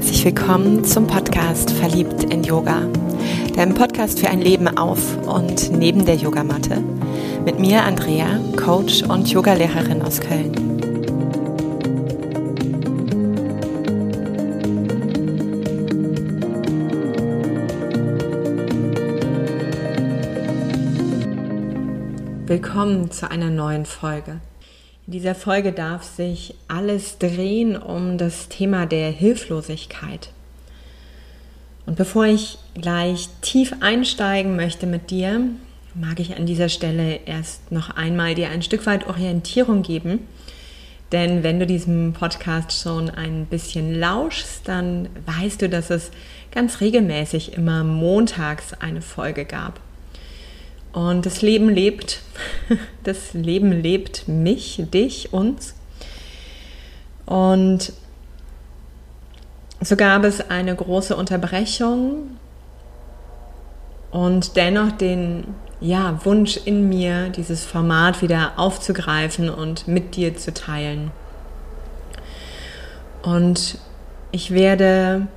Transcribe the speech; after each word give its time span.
Herzlich 0.00 0.24
willkommen 0.24 0.82
zum 0.82 1.06
Podcast 1.06 1.72
Verliebt 1.72 2.24
in 2.32 2.42
Yoga, 2.42 2.88
deinem 3.54 3.74
Podcast 3.74 4.18
für 4.18 4.30
ein 4.30 4.40
Leben 4.40 4.66
auf 4.66 4.98
und 5.28 5.72
neben 5.72 6.06
der 6.06 6.14
Yogamatte. 6.14 6.82
Mit 7.44 7.58
mir 7.58 7.84
Andrea, 7.84 8.40
Coach 8.56 9.02
und 9.02 9.30
Yogalehrerin 9.30 10.00
aus 10.00 10.18
Köln. 10.20 10.54
Willkommen 22.46 23.10
zu 23.10 23.30
einer 23.30 23.50
neuen 23.50 23.84
Folge. 23.84 24.40
In 25.10 25.14
dieser 25.14 25.34
Folge 25.34 25.72
darf 25.72 26.04
sich 26.04 26.54
alles 26.68 27.18
drehen 27.18 27.76
um 27.76 28.16
das 28.16 28.48
Thema 28.48 28.86
der 28.86 29.10
Hilflosigkeit. 29.10 30.30
Und 31.84 31.96
bevor 31.96 32.26
ich 32.26 32.58
gleich 32.80 33.28
tief 33.40 33.74
einsteigen 33.80 34.54
möchte 34.54 34.86
mit 34.86 35.10
dir, 35.10 35.40
mag 35.94 36.20
ich 36.20 36.36
an 36.36 36.46
dieser 36.46 36.68
Stelle 36.68 37.18
erst 37.26 37.72
noch 37.72 37.90
einmal 37.90 38.36
dir 38.36 38.50
ein 38.50 38.62
Stück 38.62 38.86
weit 38.86 39.08
Orientierung 39.08 39.82
geben. 39.82 40.20
Denn 41.10 41.42
wenn 41.42 41.58
du 41.58 41.66
diesem 41.66 42.12
Podcast 42.12 42.80
schon 42.80 43.10
ein 43.10 43.46
bisschen 43.46 43.98
lauschst, 43.98 44.68
dann 44.68 45.08
weißt 45.26 45.60
du, 45.60 45.68
dass 45.68 45.90
es 45.90 46.12
ganz 46.52 46.80
regelmäßig 46.80 47.54
immer 47.54 47.82
montags 47.82 48.74
eine 48.74 49.02
Folge 49.02 49.44
gab. 49.44 49.80
Und 50.92 51.24
das 51.26 51.42
Leben 51.42 51.68
lebt, 51.68 52.20
das 53.04 53.32
Leben 53.34 53.70
lebt 53.70 54.26
mich, 54.28 54.82
dich, 54.92 55.32
uns. 55.32 55.74
Und 57.26 57.92
so 59.80 59.96
gab 59.96 60.24
es 60.24 60.50
eine 60.50 60.74
große 60.74 61.14
Unterbrechung 61.16 62.36
und 64.10 64.56
dennoch 64.56 64.92
den 64.92 65.54
ja, 65.80 66.18
Wunsch 66.24 66.58
in 66.64 66.88
mir, 66.88 67.30
dieses 67.30 67.64
Format 67.64 68.20
wieder 68.20 68.54
aufzugreifen 68.56 69.48
und 69.48 69.88
mit 69.88 70.16
dir 70.16 70.36
zu 70.36 70.52
teilen. 70.52 71.10
Und 73.22 73.78
ich 74.32 74.50
werde 74.50 75.28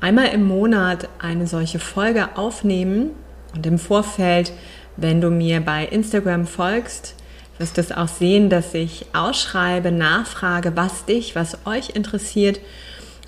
einmal 0.00 0.28
im 0.28 0.44
Monat 0.44 1.08
eine 1.18 1.46
solche 1.46 1.78
Folge 1.78 2.36
aufnehmen 2.36 3.10
und 3.54 3.66
im 3.66 3.78
Vorfeld 3.78 4.52
wenn 4.96 5.20
du 5.20 5.30
mir 5.30 5.60
bei 5.60 5.84
Instagram 5.86 6.46
folgst, 6.46 7.14
wirst 7.58 7.76
du 7.76 7.80
es 7.80 7.92
auch 7.92 8.08
sehen, 8.08 8.50
dass 8.50 8.74
ich 8.74 9.06
ausschreibe, 9.12 9.92
nachfrage, 9.92 10.76
was 10.76 11.04
dich, 11.04 11.34
was 11.34 11.58
euch 11.66 11.90
interessiert 11.90 12.60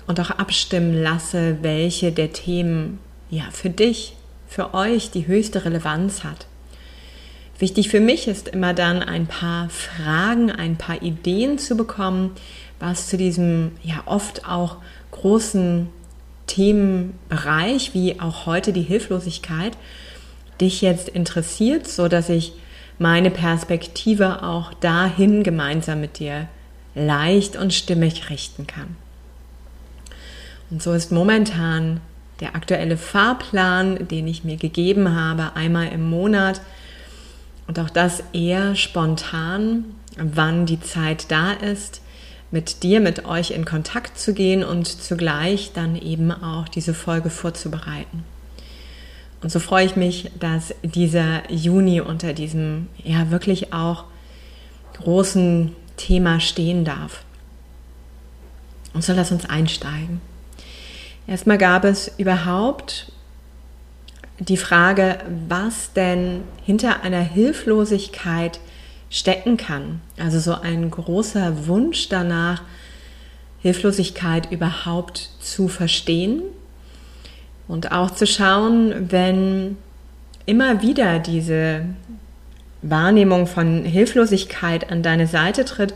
und 0.05 0.19
auch 0.19 0.31
abstimmen 0.31 1.01
lasse, 1.01 1.57
welche 1.61 2.11
der 2.11 2.33
Themen 2.33 2.99
ja 3.29 3.43
für 3.51 3.69
dich, 3.69 4.15
für 4.47 4.73
euch 4.73 5.11
die 5.11 5.27
höchste 5.27 5.65
Relevanz 5.65 6.23
hat. 6.23 6.47
Wichtig 7.59 7.89
für 7.89 7.99
mich 7.99 8.27
ist 8.27 8.49
immer 8.49 8.73
dann 8.73 9.01
ein 9.01 9.25
paar 9.25 9.69
Fragen, 9.69 10.51
ein 10.51 10.77
paar 10.77 11.01
Ideen 11.01 11.57
zu 11.57 11.75
bekommen, 11.75 12.31
was 12.79 13.07
zu 13.07 13.17
diesem 13.17 13.71
ja 13.83 14.03
oft 14.05 14.47
auch 14.47 14.77
großen 15.11 15.89
Themenbereich 16.45 17.93
wie 17.93 18.19
auch 18.19 18.45
heute 18.45 18.73
die 18.73 18.83
Hilflosigkeit 18.83 19.75
dich 20.61 20.81
jetzt 20.81 21.09
interessiert, 21.09 21.87
so 21.87 22.07
dass 22.07 22.29
ich 22.29 22.53
meine 22.99 23.31
Perspektive 23.31 24.43
auch 24.43 24.73
dahin 24.73 25.43
gemeinsam 25.43 26.01
mit 26.01 26.19
dir 26.19 26.47
leicht 26.95 27.55
und 27.55 27.73
stimmig 27.73 28.29
richten 28.29 28.65
kann. 28.65 28.95
Und 30.69 30.81
so 30.81 30.93
ist 30.93 31.11
momentan 31.11 32.01
der 32.39 32.55
aktuelle 32.55 32.97
Fahrplan, 32.97 34.07
den 34.07 34.27
ich 34.27 34.43
mir 34.43 34.57
gegeben 34.57 35.15
habe, 35.15 35.55
einmal 35.55 35.87
im 35.89 36.09
Monat 36.09 36.61
und 37.67 37.79
auch 37.79 37.89
das 37.89 38.23
eher 38.33 38.75
spontan, 38.75 39.85
wann 40.17 40.65
die 40.65 40.79
Zeit 40.79 41.31
da 41.31 41.51
ist, 41.51 42.01
mit 42.49 42.83
dir, 42.83 42.99
mit 42.99 43.25
euch 43.25 43.51
in 43.51 43.65
Kontakt 43.65 44.17
zu 44.17 44.33
gehen 44.33 44.63
und 44.63 44.87
zugleich 44.87 45.71
dann 45.73 45.95
eben 45.95 46.31
auch 46.31 46.67
diese 46.69 46.93
Folge 46.93 47.29
vorzubereiten. 47.29 48.23
Und 49.41 49.51
so 49.51 49.59
freue 49.59 49.85
ich 49.85 49.95
mich, 49.95 50.31
dass 50.39 50.73
dieser 50.83 51.49
Juni 51.51 52.01
unter 52.01 52.33
diesem 52.33 52.87
ja 53.03 53.29
wirklich 53.29 53.71
auch 53.71 54.05
großen 54.97 55.75
Thema 55.95 56.39
stehen 56.39 56.85
darf. 56.85 57.23
Und 58.93 59.03
so 59.03 59.13
lass 59.13 59.31
uns 59.31 59.45
einsteigen. 59.45 60.21
Erstmal 61.27 61.57
gab 61.57 61.83
es 61.83 62.11
überhaupt 62.17 63.11
die 64.39 64.57
Frage, 64.57 65.19
was 65.47 65.93
denn 65.93 66.43
hinter 66.63 67.01
einer 67.03 67.21
Hilflosigkeit 67.21 68.59
stecken 69.09 69.57
kann. 69.57 70.01
Also 70.17 70.39
so 70.39 70.53
ein 70.53 70.89
großer 70.89 71.67
Wunsch 71.67 72.09
danach, 72.09 72.63
Hilflosigkeit 73.59 74.51
überhaupt 74.51 75.29
zu 75.39 75.67
verstehen 75.67 76.41
und 77.67 77.91
auch 77.91 78.11
zu 78.11 78.25
schauen, 78.25 79.11
wenn 79.11 79.77
immer 80.45 80.81
wieder 80.81 81.19
diese 81.19 81.85
Wahrnehmung 82.81 83.47
von 83.47 83.83
Hilflosigkeit 83.83 84.91
an 84.91 85.03
deine 85.03 85.27
Seite 85.27 85.65
tritt, 85.65 85.93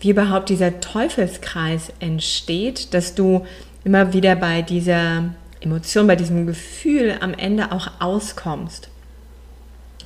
wie 0.00 0.10
überhaupt 0.10 0.48
dieser 0.48 0.80
Teufelskreis 0.80 1.92
entsteht, 2.00 2.92
dass 2.92 3.14
du 3.14 3.46
immer 3.84 4.12
wieder 4.12 4.36
bei 4.36 4.62
dieser 4.62 5.24
Emotion, 5.60 6.06
bei 6.06 6.16
diesem 6.16 6.46
Gefühl 6.46 7.16
am 7.20 7.34
Ende 7.34 7.72
auch 7.72 7.88
auskommst. 8.00 8.88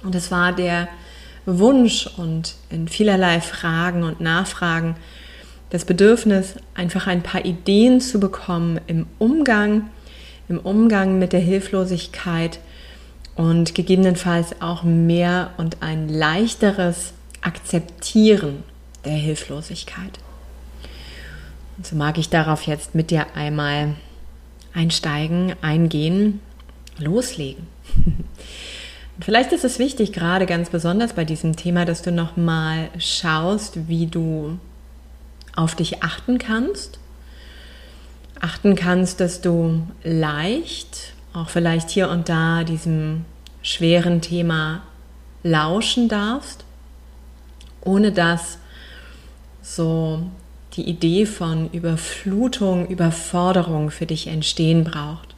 Und 0.04 0.14
es 0.14 0.30
war 0.30 0.52
der 0.52 0.88
Wunsch 1.46 2.06
und 2.18 2.56
in 2.70 2.88
vielerlei 2.88 3.40
Fragen 3.40 4.02
und 4.04 4.20
Nachfragen 4.20 4.96
das 5.70 5.84
Bedürfnis, 5.84 6.54
einfach 6.74 7.06
ein 7.06 7.22
paar 7.22 7.44
Ideen 7.44 8.00
zu 8.00 8.20
bekommen 8.20 8.80
im 8.86 9.06
Umgang 9.18 9.90
im 10.48 10.58
Umgang 10.58 11.18
mit 11.18 11.32
der 11.32 11.40
Hilflosigkeit 11.40 12.58
und 13.34 13.74
gegebenenfalls 13.74 14.60
auch 14.60 14.82
mehr 14.82 15.50
und 15.56 15.82
ein 15.82 16.08
leichteres 16.08 17.12
Akzeptieren 17.42 18.62
der 19.04 19.12
Hilflosigkeit. 19.12 20.18
Und 21.76 21.86
so 21.86 21.96
mag 21.96 22.18
ich 22.18 22.30
darauf 22.30 22.62
jetzt 22.62 22.94
mit 22.94 23.10
dir 23.10 23.26
einmal 23.34 23.94
einsteigen, 24.72 25.54
eingehen, 25.62 26.40
loslegen. 26.98 27.66
Vielleicht 29.20 29.52
ist 29.52 29.64
es 29.64 29.78
wichtig, 29.78 30.12
gerade 30.12 30.46
ganz 30.46 30.70
besonders 30.70 31.14
bei 31.14 31.24
diesem 31.24 31.56
Thema, 31.56 31.84
dass 31.84 32.02
du 32.02 32.12
nochmal 32.12 32.90
schaust, 32.98 33.88
wie 33.88 34.06
du 34.06 34.58
auf 35.54 35.74
dich 35.74 36.02
achten 36.02 36.38
kannst 36.38 36.98
achten 38.41 38.74
kannst, 38.74 39.20
dass 39.20 39.41
du 39.41 39.86
leicht, 40.02 41.14
auch 41.32 41.48
vielleicht 41.48 41.91
hier 41.91 42.08
und 42.10 42.28
da 42.28 42.64
diesem 42.64 43.24
schweren 43.62 44.20
Thema 44.20 44.82
lauschen 45.42 46.08
darfst, 46.08 46.64
ohne 47.82 48.12
dass 48.12 48.58
so 49.62 50.22
die 50.75 50.88
Idee 50.88 51.26
von 51.26 51.70
Überflutung, 51.70 52.86
Überforderung 52.88 53.91
für 53.91 54.06
dich 54.06 54.26
entstehen 54.26 54.84
braucht. 54.84 55.34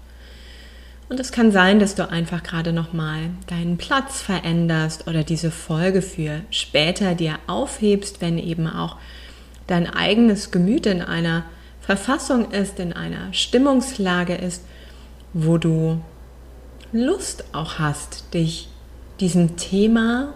Und 1.08 1.20
es 1.20 1.32
kann 1.32 1.52
sein, 1.52 1.78
dass 1.78 1.94
du 1.94 2.08
einfach 2.08 2.42
gerade 2.42 2.72
nochmal 2.72 3.30
deinen 3.46 3.78
Platz 3.78 4.20
veränderst 4.20 5.08
oder 5.08 5.24
diese 5.24 5.50
Folge 5.50 6.02
für 6.02 6.42
später 6.50 7.14
dir 7.14 7.38
aufhebst, 7.46 8.20
wenn 8.20 8.38
eben 8.38 8.66
auch 8.66 8.96
dein 9.66 9.88
eigenes 9.88 10.50
Gemüt 10.50 10.84
in 10.86 11.00
einer 11.00 11.44
Verfassung 11.88 12.50
ist, 12.50 12.78
in 12.80 12.92
einer 12.92 13.32
Stimmungslage 13.32 14.34
ist, 14.34 14.62
wo 15.32 15.56
du 15.56 16.02
Lust 16.92 17.44
auch 17.54 17.78
hast, 17.78 18.34
dich 18.34 18.68
diesem 19.20 19.56
Thema 19.56 20.34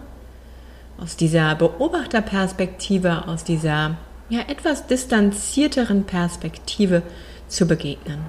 aus 0.97 1.15
dieser 1.15 1.53
Beobachterperspektive, 1.53 3.27
aus 3.27 3.43
dieser 3.43 3.97
ja 4.29 4.39
etwas 4.47 4.87
distanzierteren 4.87 6.05
Perspektive 6.05 7.03
zu 7.47 7.67
begegnen. 7.67 8.21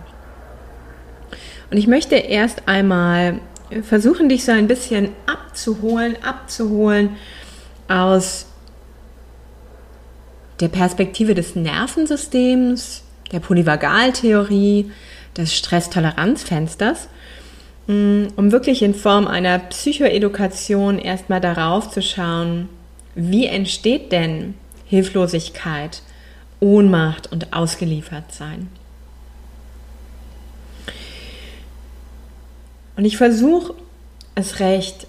Und 1.70 1.78
ich 1.78 1.86
möchte 1.86 2.16
erst 2.16 2.68
einmal 2.68 3.40
versuchen, 3.80 4.28
dich 4.28 4.44
so 4.44 4.52
ein 4.52 4.68
bisschen 4.68 5.08
abzuholen, 5.24 6.22
abzuholen 6.22 7.16
aus 7.88 8.44
der 10.60 10.68
Perspektive 10.68 11.34
des 11.34 11.56
Nervensystems, 11.56 13.03
der 13.34 13.40
Polyvagaltheorie, 13.40 14.90
des 15.36 15.54
Stresstoleranzfensters, 15.54 17.08
mm, 17.88 18.26
um 18.36 18.52
wirklich 18.52 18.82
in 18.82 18.94
Form 18.94 19.26
einer 19.26 19.58
Psychoedukation 19.58 20.98
erstmal 20.98 21.40
darauf 21.40 21.90
zu 21.90 22.02
schauen, 22.02 22.68
wie 23.14 23.46
entsteht 23.46 24.12
denn 24.12 24.54
Hilflosigkeit, 24.86 26.02
Ohnmacht 26.60 27.30
und 27.32 27.52
Ausgeliefertsein. 27.52 28.68
Und 32.96 33.04
ich 33.04 33.16
versuche 33.16 33.74
es 34.36 34.60
recht 34.60 35.08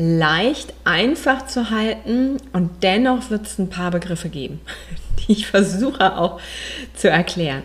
leicht 0.00 0.72
einfach 0.84 1.46
zu 1.46 1.70
halten 1.70 2.38
und 2.54 2.70
dennoch 2.82 3.30
wird 3.30 3.46
es 3.46 3.58
ein 3.58 3.68
paar 3.68 3.90
Begriffe 3.90 4.30
geben, 4.30 4.60
die 5.20 5.32
ich 5.32 5.46
versuche 5.46 6.16
auch 6.16 6.40
zu 6.94 7.10
erklären. 7.10 7.62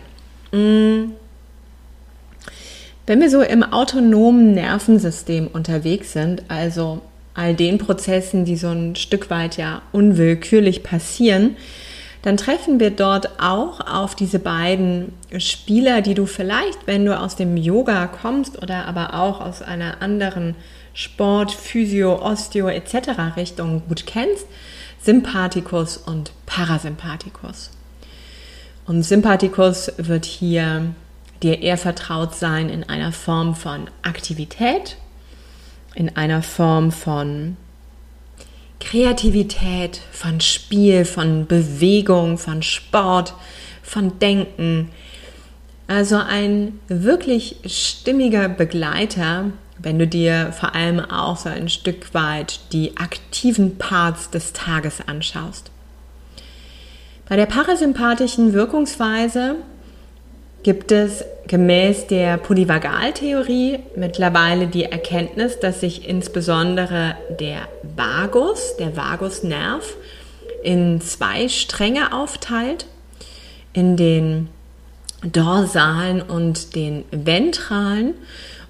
Mm. 0.52 1.12
Wenn 3.06 3.20
wir 3.20 3.30
so 3.30 3.40
im 3.40 3.62
autonomen 3.62 4.52
Nervensystem 4.52 5.46
unterwegs 5.46 6.12
sind, 6.12 6.42
also 6.48 7.02
all 7.34 7.54
den 7.54 7.78
Prozessen, 7.78 8.44
die 8.44 8.56
so 8.56 8.68
ein 8.68 8.96
Stück 8.96 9.30
weit 9.30 9.56
ja 9.56 9.82
unwillkürlich 9.92 10.82
passieren, 10.82 11.56
dann 12.22 12.36
treffen 12.36 12.80
wir 12.80 12.90
dort 12.90 13.40
auch 13.40 13.80
auf 13.80 14.16
diese 14.16 14.40
beiden 14.40 15.12
Spieler, 15.38 16.02
die 16.02 16.14
du 16.14 16.26
vielleicht, 16.26 16.86
wenn 16.86 17.04
du 17.04 17.16
aus 17.16 17.36
dem 17.36 17.56
Yoga 17.56 18.08
kommst 18.08 18.60
oder 18.60 18.86
aber 18.86 19.14
auch 19.14 19.40
aus 19.40 19.62
einer 19.62 20.02
anderen 20.02 20.56
Sport, 20.96 21.52
Physio, 21.52 22.22
Osteo 22.22 22.68
etc. 22.68 23.36
Richtung 23.36 23.82
gut 23.86 24.06
kennst, 24.06 24.46
Sympathikus 24.98 25.98
und 25.98 26.32
Parasympathikus. 26.46 27.70
Und 28.86 29.02
Sympathikus 29.02 29.92
wird 29.98 30.24
hier 30.24 30.94
dir 31.42 31.60
eher 31.60 31.76
vertraut 31.76 32.34
sein 32.34 32.70
in 32.70 32.88
einer 32.88 33.12
Form 33.12 33.54
von 33.54 33.90
Aktivität, 34.00 34.96
in 35.94 36.16
einer 36.16 36.42
Form 36.42 36.90
von 36.90 37.58
Kreativität, 38.80 40.00
von 40.12 40.40
Spiel, 40.40 41.04
von 41.04 41.46
Bewegung, 41.46 42.38
von 42.38 42.62
Sport, 42.62 43.34
von 43.82 44.18
Denken. 44.18 44.90
Also 45.88 46.16
ein 46.16 46.80
wirklich 46.88 47.56
stimmiger 47.66 48.48
Begleiter, 48.48 49.50
wenn 49.78 49.98
du 49.98 50.06
dir 50.06 50.52
vor 50.52 50.74
allem 50.74 51.00
auch 51.00 51.36
so 51.36 51.48
ein 51.48 51.68
Stück 51.68 52.14
weit 52.14 52.60
die 52.72 52.96
aktiven 52.96 53.78
Parts 53.78 54.30
des 54.30 54.52
Tages 54.52 55.00
anschaust. 55.06 55.70
Bei 57.28 57.36
der 57.36 57.46
parasympathischen 57.46 58.52
Wirkungsweise 58.52 59.56
gibt 60.62 60.92
es 60.92 61.24
gemäß 61.46 62.06
der 62.06 62.38
Polyvagaltheorie 62.38 63.80
mittlerweile 63.96 64.66
die 64.66 64.84
Erkenntnis, 64.84 65.60
dass 65.60 65.80
sich 65.80 66.08
insbesondere 66.08 67.16
der 67.38 67.68
Vagus, 67.82 68.76
der 68.76 68.96
Vagusnerv, 68.96 69.96
in 70.62 71.00
zwei 71.00 71.48
Stränge 71.48 72.12
aufteilt, 72.12 72.86
in 73.72 73.96
den 73.96 74.48
dorsalen 75.22 76.22
und 76.22 76.74
den 76.74 77.04
ventralen 77.10 78.14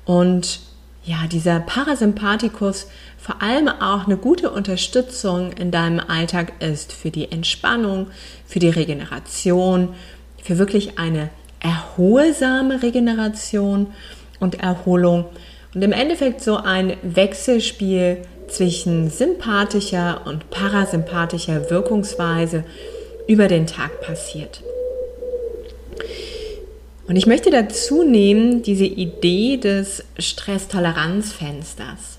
und 0.05 0.61
ja, 1.07 1.29
dieser 1.31 1.61
Parasympathikus 1.61 2.89
vor 3.17 3.41
allem 3.41 3.69
auch 3.69 4.07
eine 4.07 4.17
gute 4.17 4.51
Unterstützung 4.51 5.53
in 5.53 5.71
deinem 5.71 6.01
Alltag 6.01 6.55
ist 6.61 6.93
für 6.93 7.11
die 7.11 7.31
Entspannung, 7.31 8.09
für 8.45 8.59
die 8.59 8.69
Regeneration, 8.69 9.95
für 10.43 10.59
wirklich 10.59 10.99
eine 10.99 11.31
erholsame 11.61 12.83
Regeneration 12.83 13.89
und 14.41 14.61
Erholung 14.61 15.27
und 15.75 15.83
im 15.83 15.93
Endeffekt 15.93 16.41
so 16.41 16.57
ein 16.57 16.97
Wechselspiel 17.03 18.23
zwischen 18.49 19.09
sympathischer 19.09 20.23
und 20.25 20.51
parasympathischer 20.51 21.71
Wirkungsweise 21.71 22.65
über 23.29 23.49
den 23.49 23.67
Tag 23.67 24.01
passiert. 24.01 24.63
Und 27.07 27.17
ich 27.17 27.27
möchte 27.27 27.51
dazu 27.51 28.03
nehmen 28.03 28.63
diese 28.63 28.85
Idee 28.85 29.59
des 29.59 30.03
Stresstoleranzfensters. 30.19 32.19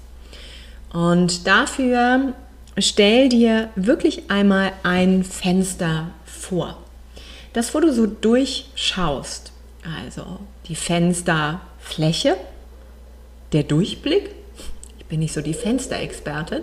Und 0.94 1.46
dafür 1.46 2.34
stell 2.78 3.30
dir 3.30 3.70
wirklich 3.76 4.30
einmal 4.30 4.72
ein 4.84 5.24
Fenster 5.24 6.12
vor. 6.26 6.78
Das, 7.54 7.74
wo 7.74 7.80
du 7.80 7.92
so 7.92 8.06
durchschaust, 8.06 9.52
also 10.04 10.40
die 10.68 10.76
Fensterfläche, 10.76 12.38
der 13.52 13.64
Durchblick, 13.64 14.32
ich 15.00 15.06
bin 15.06 15.20
nicht 15.20 15.34
so 15.34 15.42
die 15.42 15.54
Fensterexpertin, 15.54 16.62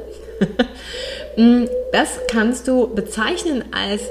das 1.92 2.10
kannst 2.30 2.68
du 2.68 2.94
bezeichnen 2.94 3.64
als 3.72 4.02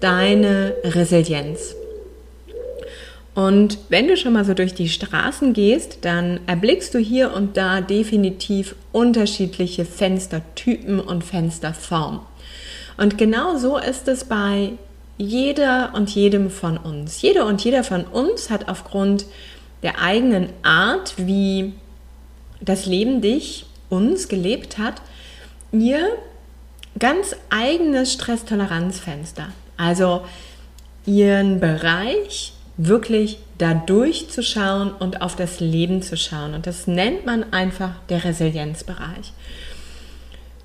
deine 0.00 0.74
Resilienz. 0.84 1.74
Und 3.38 3.78
wenn 3.88 4.08
du 4.08 4.16
schon 4.16 4.32
mal 4.32 4.44
so 4.44 4.52
durch 4.52 4.74
die 4.74 4.88
Straßen 4.88 5.52
gehst, 5.52 5.98
dann 6.00 6.40
erblickst 6.48 6.92
du 6.92 6.98
hier 6.98 7.32
und 7.32 7.56
da 7.56 7.80
definitiv 7.80 8.74
unterschiedliche 8.90 9.84
Fenstertypen 9.84 10.98
und 10.98 11.22
Fensterformen. 11.22 12.18
Und 12.96 13.16
genau 13.16 13.56
so 13.56 13.78
ist 13.78 14.08
es 14.08 14.24
bei 14.24 14.72
jeder 15.18 15.92
und 15.94 16.10
jedem 16.10 16.50
von 16.50 16.78
uns. 16.78 17.22
Jeder 17.22 17.46
und 17.46 17.62
jeder 17.62 17.84
von 17.84 18.06
uns 18.06 18.50
hat 18.50 18.68
aufgrund 18.68 19.24
der 19.84 20.02
eigenen 20.02 20.48
Art, 20.64 21.14
wie 21.16 21.74
das 22.60 22.86
Leben 22.86 23.20
dich, 23.20 23.66
uns 23.88 24.26
gelebt 24.26 24.78
hat, 24.78 25.00
ihr 25.70 26.08
ganz 26.98 27.36
eigenes 27.50 28.12
Stresstoleranzfenster. 28.14 29.52
Also 29.76 30.22
ihren 31.06 31.60
Bereich, 31.60 32.54
wirklich 32.78 33.40
da 33.58 33.74
durchzuschauen 33.74 34.92
und 34.92 35.20
auf 35.20 35.36
das 35.36 35.60
Leben 35.60 36.00
zu 36.00 36.16
schauen. 36.16 36.54
Und 36.54 36.66
das 36.66 36.86
nennt 36.86 37.26
man 37.26 37.52
einfach 37.52 37.90
der 38.08 38.24
Resilienzbereich. 38.24 39.32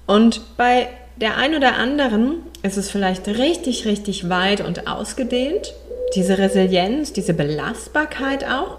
Und 0.06 0.42
bei 0.56 0.88
der 1.18 1.38
ein 1.38 1.56
oder 1.56 1.76
anderen 1.76 2.36
ist 2.62 2.78
es 2.78 2.90
vielleicht 2.90 3.28
richtig, 3.28 3.86
richtig 3.86 4.30
weit 4.30 4.62
und 4.62 4.88
ausgedehnt, 4.88 5.74
diese 6.16 6.38
Resilienz, 6.38 7.14
diese 7.14 7.34
Belastbarkeit 7.34 8.46
auch. 8.46 8.78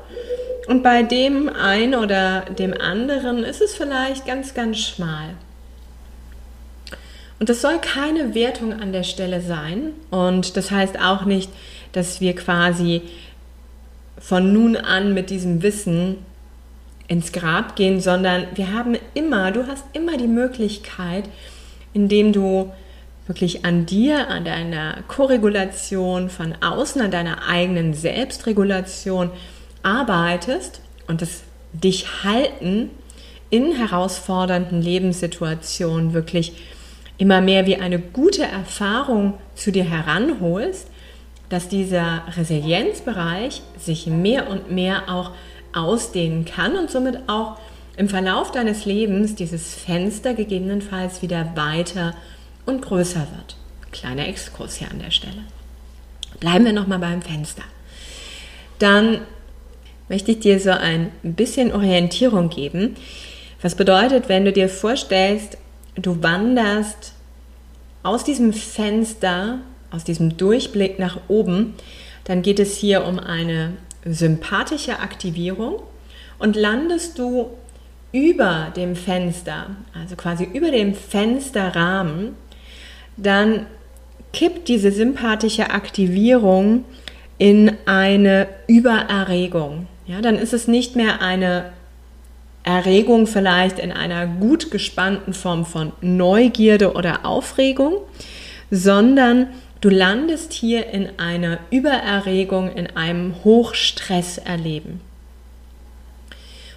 Und 0.69 0.82
bei 0.82 1.02
dem 1.02 1.48
einen 1.48 1.94
oder 1.94 2.42
dem 2.42 2.72
anderen 2.72 3.42
ist 3.42 3.60
es 3.60 3.75
vielleicht 3.75 4.26
ganz, 4.26 4.54
ganz 4.54 4.78
schmal. 4.78 5.31
Und 7.41 7.48
das 7.48 7.60
soll 7.60 7.79
keine 7.79 8.34
Wertung 8.34 8.72
an 8.72 8.93
der 8.93 9.03
Stelle 9.03 9.41
sein. 9.41 9.93
Und 10.10 10.56
das 10.56 10.70
heißt 10.70 11.00
auch 11.00 11.24
nicht, 11.24 11.50
dass 11.94 12.20
wir 12.20 12.34
quasi 12.34 13.03
von 14.19 14.53
nun 14.53 14.77
an 14.77 15.15
mit 15.15 15.31
diesem 15.31 15.63
Wissen 15.63 16.19
ins 17.08 17.32
Grab 17.32 17.77
gehen, 17.77 18.01
sondern 18.01 18.46
wir 18.55 18.72
haben 18.72 18.96
immer, 19.15 19.53
du 19.53 19.67
hast 19.67 19.84
immer 19.93 20.17
die 20.17 20.29
Möglichkeit, 20.29 21.29
indem 21.93 22.32
du 22.32 22.72
wirklich 23.27 23.65
an 23.65 23.86
dir, 23.86 24.29
an 24.29 24.44
deiner 24.44 25.03
Koregulation 25.08 26.29
von 26.29 26.55
außen, 26.60 27.01
an 27.01 27.10
deiner 27.10 27.46
eigenen 27.48 27.94
Selbstregulation 27.94 29.31
arbeitest 29.82 30.81
und 31.06 31.22
das 31.22 31.43
dich 31.72 32.24
halten 32.24 32.91
in 33.51 33.77
herausfordernden 33.77 34.81
Lebenssituationen 34.81 36.13
wirklich 36.13 36.55
immer 37.19 37.41
mehr 37.41 37.67
wie 37.67 37.77
eine 37.77 37.98
gute 37.98 38.43
Erfahrung 38.43 39.34
zu 39.55 39.70
dir 39.70 39.84
heranholst, 39.84 40.89
dass 41.48 41.69
dieser 41.69 42.22
Resilienzbereich 42.36 43.63
sich 43.79 44.06
mehr 44.06 44.48
und 44.48 44.70
mehr 44.70 45.08
auch 45.08 45.32
ausdehnen 45.72 46.44
kann 46.44 46.77
und 46.77 46.91
somit 46.91 47.29
auch 47.29 47.58
im 47.96 48.08
Verlauf 48.08 48.51
deines 48.51 48.84
Lebens 48.84 49.34
dieses 49.34 49.74
Fenster 49.74 50.34
gegebenenfalls 50.34 51.22
wieder 51.22 51.53
weiter 51.55 52.15
und 52.67 52.82
größer 52.82 53.27
wird. 53.36 53.56
Kleiner 53.93 54.27
Exkurs 54.27 54.77
hier 54.77 54.91
an 54.91 54.98
der 54.98 55.10
Stelle. 55.10 55.44
Bleiben 56.41 56.65
wir 56.65 56.72
nochmal 56.72 56.98
beim 56.98 57.22
Fenster. 57.22 57.63
Dann 58.79 59.20
möchte 60.08 60.32
ich 60.32 60.41
dir 60.41 60.58
so 60.58 60.70
ein 60.70 61.13
bisschen 61.22 61.72
Orientierung 61.72 62.48
geben. 62.48 62.96
Was 63.63 63.77
bedeutet, 63.77 64.29
wenn 64.29 64.44
du 64.44 64.53
dir 64.53 64.69
vorstellst, 64.69 65.56
du 65.94 66.22
wanderst 66.22 67.13
aus 68.03 68.24
diesem 68.24 68.53
Fenster 68.53 69.60
aus 69.94 70.05
diesem 70.05 70.36
Durchblick 70.36 70.98
nach 70.98 71.19
oben, 71.29 71.74
dann 72.24 72.43
geht 72.43 72.58
es 72.58 72.77
hier 72.77 73.05
um 73.05 73.19
eine 73.19 73.74
sympathische 74.05 74.98
Aktivierung 74.98 75.82
und 76.39 76.56
landest 76.56 77.19
du 77.19 77.51
über 78.13 78.72
dem 78.77 78.96
Fenster, 78.96 79.70
also 79.98 80.17
quasi 80.17 80.44
über 80.44 80.70
dem 80.70 80.94
Fensterrahmen, 80.94 82.34
dann 83.17 83.67
kippt 84.32 84.69
diese 84.69 84.91
sympathische 84.91 85.70
Aktivierung 85.70 86.84
in 87.39 87.72
eine 87.86 88.48
Übererregung. 88.67 89.86
Ja, 90.06 90.20
dann 90.20 90.36
ist 90.36 90.53
es 90.53 90.69
nicht 90.69 90.96
mehr 90.96 91.22
eine 91.22 91.72
Erregung 92.63 93.27
vielleicht 93.27 93.79
in 93.79 93.93
einer 93.93 94.27
gut 94.27 94.70
gespannten 94.70 95.34
Form 95.34 95.67
von 95.67 95.93
Neugierde 96.01 96.93
oder 96.94 97.27
Aufregung, 97.27 97.98
sondern 98.70 99.48
Du 99.84 99.91
landest 99.91 100.55
hier 100.55 100.86
in 100.86 101.19
einer 101.19 101.58
Übererregung, 101.70 102.74
in 102.74 102.96
einem 102.96 103.34
Hochstresserleben. 103.44 105.03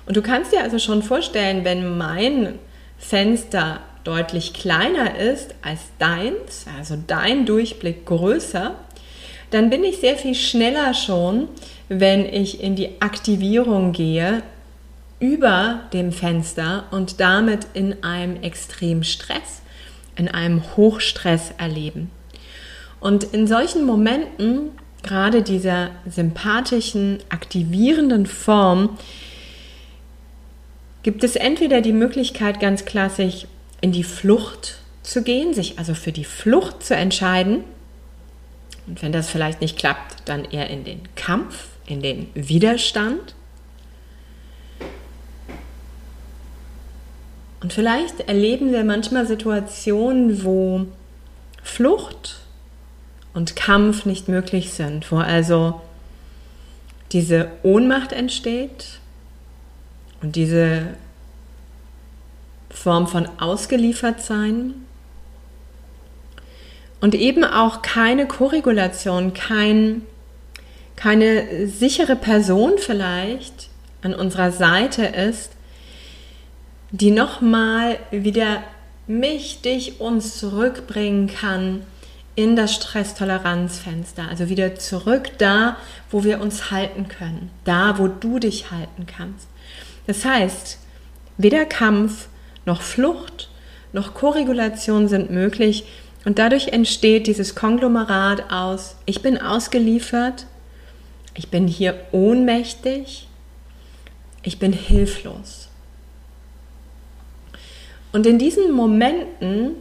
Und 0.06 0.18
du 0.18 0.22
kannst 0.22 0.52
dir 0.52 0.62
also 0.62 0.78
schon 0.78 1.02
vorstellen, 1.02 1.64
wenn 1.64 1.98
mein 1.98 2.60
Fenster 2.98 3.80
deutlich 4.04 4.54
kleiner 4.54 5.18
ist 5.18 5.56
als 5.62 5.84
deins, 6.00 6.66
also 6.78 6.98
dein 7.08 7.46
Durchblick 7.46 8.06
größer, 8.06 8.76
dann 9.52 9.70
bin 9.70 9.86
ich 9.86 10.02
sehr 10.02 10.18
viel 10.18 10.36
schneller 10.36 10.94
schon, 10.94 11.48
wenn 11.88 12.26
ich 12.26 12.62
in 12.62 12.76
die 12.76 13.00
Aktivierung 13.00 13.94
gehe 13.94 14.44
über 15.22 15.84
dem 15.94 16.12
Fenster 16.12 16.88
und 16.92 17.22
damit 17.22 17.68
in 17.74 18.04
einem 18.04 18.44
extremen 18.44 19.06
Stress, 19.06 19.62
in 20.18 20.28
einem 20.28 20.62
Hochstress 20.76 21.54
erleben. 21.58 22.12
Und 23.00 23.24
in 23.26 23.48
solchen 23.48 23.86
Momenten, 23.86 24.72
gerade 25.04 25.44
dieser 25.44 25.92
sympathischen, 26.10 27.20
aktivierenden 27.30 28.26
Form, 28.26 28.98
gibt 31.04 31.24
es 31.24 31.36
entweder 31.36 31.82
die 31.82 31.94
Möglichkeit, 31.94 32.60
ganz 32.60 32.86
klassisch 32.86 33.46
in 33.82 33.92
die 33.92 34.04
Flucht 34.04 34.80
zu 35.04 35.24
gehen, 35.24 35.54
sich 35.54 35.80
also 35.80 35.94
für 35.94 36.12
die 36.12 36.26
Flucht 36.26 36.84
zu 36.84 36.96
entscheiden. 36.96 37.64
Und 38.88 39.02
wenn 39.02 39.12
das 39.12 39.30
vielleicht 39.30 39.62
nicht 39.62 39.78
klappt, 39.78 40.28
dann 40.28 40.46
eher 40.46 40.70
in 40.70 40.84
den 40.84 41.02
Kampf, 41.16 41.68
in 41.86 42.02
den 42.02 42.30
Widerstand. 42.34 43.36
Und 47.62 47.74
vielleicht 47.74 48.22
erleben 48.22 48.72
wir 48.72 48.84
manchmal 48.84 49.26
Situationen, 49.26 50.44
wo 50.44 50.88
Flucht 51.64 52.42
und 53.38 53.56
Kampf 53.56 54.08
nicht 54.08 54.28
möglich 54.30 54.72
sind, 54.74 55.12
wo 55.12 55.18
also 55.18 55.80
diese 57.12 57.52
Ohnmacht 57.62 58.12
entsteht 58.12 59.00
und 60.24 60.36
diese 60.36 60.96
Form 62.72 63.06
von 63.08 63.30
ausgeliefert 63.40 64.24
sein 64.24 64.74
und 67.00 67.14
eben 67.14 67.44
auch 67.44 67.84
keine 67.84 68.28
Korregulation, 68.28 69.36
kein, 69.36 70.02
keine 70.96 71.68
sichere 71.68 72.16
Person 72.16 72.80
vielleicht 72.80 73.70
an 74.02 74.16
unserer 74.16 74.52
Seite 74.52 75.06
ist, 75.06 75.52
die 76.90 77.12
nochmal 77.12 78.00
wieder 78.10 78.64
mich, 79.06 79.62
dich, 79.62 80.02
uns 80.02 80.40
zurückbringen 80.40 81.28
kann 81.28 81.84
in 82.38 82.56
das 82.56 82.76
Stresstoleranzfenster, 82.76 84.30
also 84.30 84.48
wieder 84.48 84.76
zurück 84.76 85.32
da, 85.40 85.76
wo 86.12 86.24
wir 86.24 86.40
uns 86.40 86.70
halten 86.70 87.08
können, 87.08 87.50
da, 87.64 87.98
wo 87.98 88.08
du 88.08 88.38
dich 88.38 88.70
halten 88.70 89.08
kannst. 89.08 89.48
Das 90.06 90.24
heißt, 90.24 90.78
weder 91.38 91.66
Kampf 91.66 92.28
noch 92.64 92.84
Flucht 92.84 93.50
noch 93.92 94.14
Korregulation 94.14 95.08
sind 95.08 95.32
möglich 95.32 95.86
und 96.26 96.38
dadurch 96.38 96.68
entsteht 96.68 97.26
dieses 97.26 97.56
Konglomerat 97.56 98.52
aus, 98.52 98.98
ich 99.08 99.24
bin 99.24 99.42
ausgeliefert, 99.42 100.46
ich 101.34 101.50
bin 101.50 101.68
hier 101.68 102.00
ohnmächtig, 102.12 103.28
ich 104.44 104.60
bin 104.60 104.74
hilflos. 104.74 105.70
Und 108.12 108.28
in 108.28 108.38
diesen 108.38 108.72
Momenten, 108.72 109.72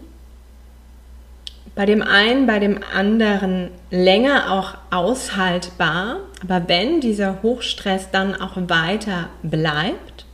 bei 1.76 1.84
dem 1.84 2.02
einen, 2.02 2.46
bei 2.46 2.58
dem 2.58 2.80
anderen 2.94 3.68
länger 3.90 4.50
auch 4.50 4.78
aushaltbar, 4.90 6.20
aber 6.42 6.68
wenn 6.68 7.02
dieser 7.02 7.42
Hochstress 7.42 8.10
dann 8.10 8.34
auch 8.34 8.56
weiter 8.56 9.28
bleibt, 9.42 10.24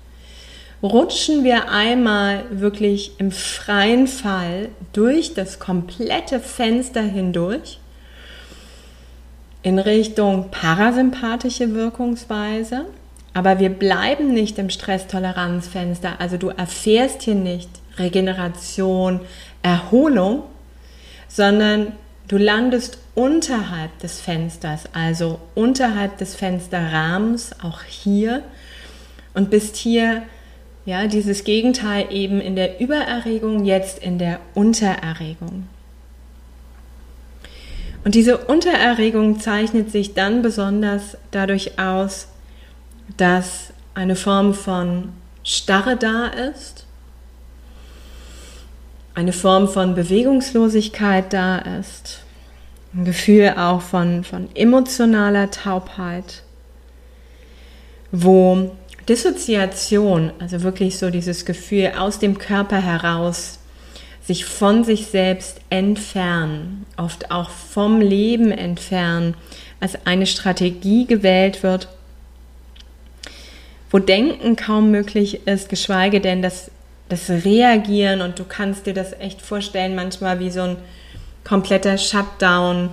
rutschen 0.85 1.43
wir 1.43 1.69
einmal 1.69 2.45
wirklich 2.51 3.19
im 3.19 3.33
freien 3.33 4.07
Fall 4.07 4.69
durch 4.93 5.35
das 5.35 5.59
komplette 5.59 6.39
Fenster 6.39 7.03
hindurch 7.03 7.81
in 9.63 9.81
Richtung 9.81 10.51
parasympathische 10.51 11.75
Wirkungsweise. 11.75 12.87
Aber 13.35 13.59
wir 13.59 13.71
bleiben 13.71 14.33
nicht 14.33 14.59
im 14.59 14.71
Stresstoleranzfenster. 14.71 16.21
Also 16.21 16.37
du 16.37 16.51
erfährst 16.51 17.23
hier 17.23 17.35
nicht 17.35 17.71
Regeneration, 17.97 19.21
Erholung, 19.63 20.45
sondern 21.33 21.93
du 22.29 22.37
landest 22.37 22.99
unterhalb 23.15 23.99
des 24.01 24.21
Fensters, 24.21 24.85
also 24.93 25.41
unterhalb 25.55 26.19
des 26.19 26.35
Fensterrahmens, 26.35 27.53
auch 27.63 27.83
hier, 27.83 28.43
und 29.35 29.49
bist 29.51 29.77
hier 29.77 30.23
ja, 30.85 31.07
dieses 31.07 31.45
Gegenteil 31.45 32.07
eben 32.11 32.41
in 32.41 32.57
der 32.57 32.81
Übererregung, 32.81 33.65
jetzt 33.65 33.99
in 34.01 34.19
der 34.19 34.41
Untererregung. 34.55 35.69
Und 38.05 38.15
diese 38.17 38.37
Untererregung 38.37 39.39
zeichnet 39.39 39.93
sich 39.93 40.15
dann 40.15 40.43
besonders 40.43 41.17
dadurch 41.31 41.79
aus, 41.79 42.27
dass 43.17 43.73
eine 43.95 44.17
Form 44.17 44.55
von 44.55 45.11
Starre 45.45 45.97
da 45.97 46.27
ist, 46.27 46.85
eine 49.15 49.33
Form 49.33 49.69
von 49.69 49.95
Bewegungslosigkeit 49.95 51.33
da 51.33 51.59
ist, 51.59 52.21
ein 52.95 53.05
Gefühl 53.05 53.55
auch 53.57 53.81
von, 53.81 54.25
von 54.25 54.49
emotionaler 54.55 55.51
Taubheit, 55.51 56.43
wo 58.11 58.71
Dissoziation, 59.09 60.33
also 60.39 60.63
wirklich 60.63 60.99
so 60.99 61.11
dieses 61.11 61.45
Gefühl 61.45 61.93
aus 61.99 62.19
dem 62.19 62.39
Körper 62.39 62.81
heraus, 62.81 63.59
sich 64.25 64.45
von 64.45 64.85
sich 64.85 65.07
selbst 65.07 65.61
entfernen, 65.69 66.87
oft 66.97 67.31
auch 67.31 67.51
vom 67.51 68.01
Leben 68.01 68.53
entfernen, 68.53 69.35
als 69.81 70.07
eine 70.07 70.27
Strategie 70.27 71.07
gewählt 71.07 71.63
wird, 71.63 71.89
wo 73.91 73.99
Denken 73.99 74.55
kaum 74.55 74.93
möglich 74.93 75.47
ist, 75.47 75.69
geschweige 75.69 76.21
denn 76.21 76.41
das, 76.41 76.71
das 77.13 77.29
Reagieren 77.29 78.23
und 78.23 78.39
du 78.39 78.45
kannst 78.45 78.87
dir 78.87 78.95
das 78.95 79.13
echt 79.13 79.43
vorstellen, 79.43 79.95
manchmal 79.95 80.41
wie 80.41 80.51
so 80.51 80.63
ein 80.63 80.77
kompletter 81.45 81.99
Shutdown, 81.99 82.91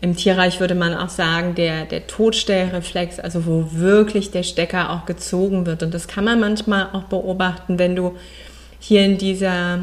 im 0.00 0.14
Tierreich 0.14 0.60
würde 0.60 0.74
man 0.74 0.94
auch 0.94 1.08
sagen, 1.08 1.54
der, 1.54 1.84
der 1.84 2.06
Todstellreflex, 2.06 3.18
also 3.18 3.46
wo 3.46 3.68
wirklich 3.72 4.30
der 4.30 4.42
Stecker 4.42 4.90
auch 4.90 5.06
gezogen 5.06 5.64
wird. 5.64 5.82
Und 5.82 5.94
das 5.94 6.06
kann 6.06 6.24
man 6.24 6.38
manchmal 6.38 6.90
auch 6.92 7.04
beobachten, 7.04 7.78
wenn 7.78 7.96
du 7.96 8.16
hier 8.78 9.04
in 9.04 9.16
dieser, 9.16 9.78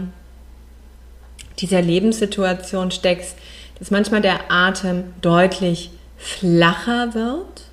dieser 1.59 1.81
Lebenssituation 1.81 2.91
steckst, 2.91 3.37
dass 3.79 3.89
manchmal 3.89 4.21
der 4.21 4.51
Atem 4.51 5.05
deutlich 5.21 5.89
flacher 6.17 7.15
wird 7.15 7.63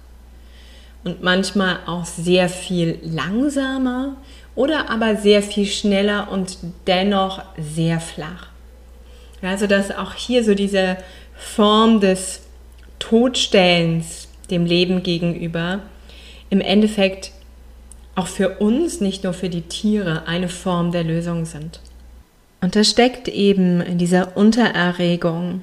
und 1.05 1.23
manchmal 1.23 1.79
auch 1.87 2.05
sehr 2.05 2.49
viel 2.49 2.99
langsamer 3.03 4.17
oder 4.55 4.91
aber 4.91 5.17
sehr 5.17 5.43
viel 5.43 5.67
schneller 5.67 6.31
und 6.31 6.59
dennoch 6.87 7.43
sehr 7.57 8.01
flach. 8.01 8.49
Also 9.43 9.67
dass 9.67 9.91
auch 9.91 10.15
hier 10.15 10.45
so 10.45 10.55
diese 10.55 10.99
Form 11.35 12.01
des 12.01 12.43
Todstellens 12.99 14.29
dem 14.51 14.67
Leben 14.67 15.03
gegenüber 15.03 15.81
im 16.51 16.61
Endeffekt 16.61 17.33
auch 18.15 18.27
für 18.27 18.59
uns, 18.59 19.01
nicht 19.01 19.25
nur 19.25 19.33
für 19.33 19.49
die 19.49 19.63
Tiere, 19.63 20.27
eine 20.27 20.49
Form 20.49 20.93
der 20.93 21.05
Lösung 21.05 21.47
sind. 21.47 21.81
Und 22.61 22.77
da 22.77 22.85
steckt 22.85 23.29
eben 23.29 23.81
in 23.81 23.97
dieser 23.97 24.37
Untererregung 24.37 25.63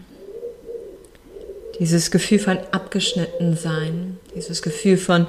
dieses 1.80 2.12
Gefühl 2.12 2.40
von 2.40 2.58
Abgeschnittensein, 2.72 4.20
dieses 4.36 4.62
Gefühl 4.62 4.98
von 4.98 5.28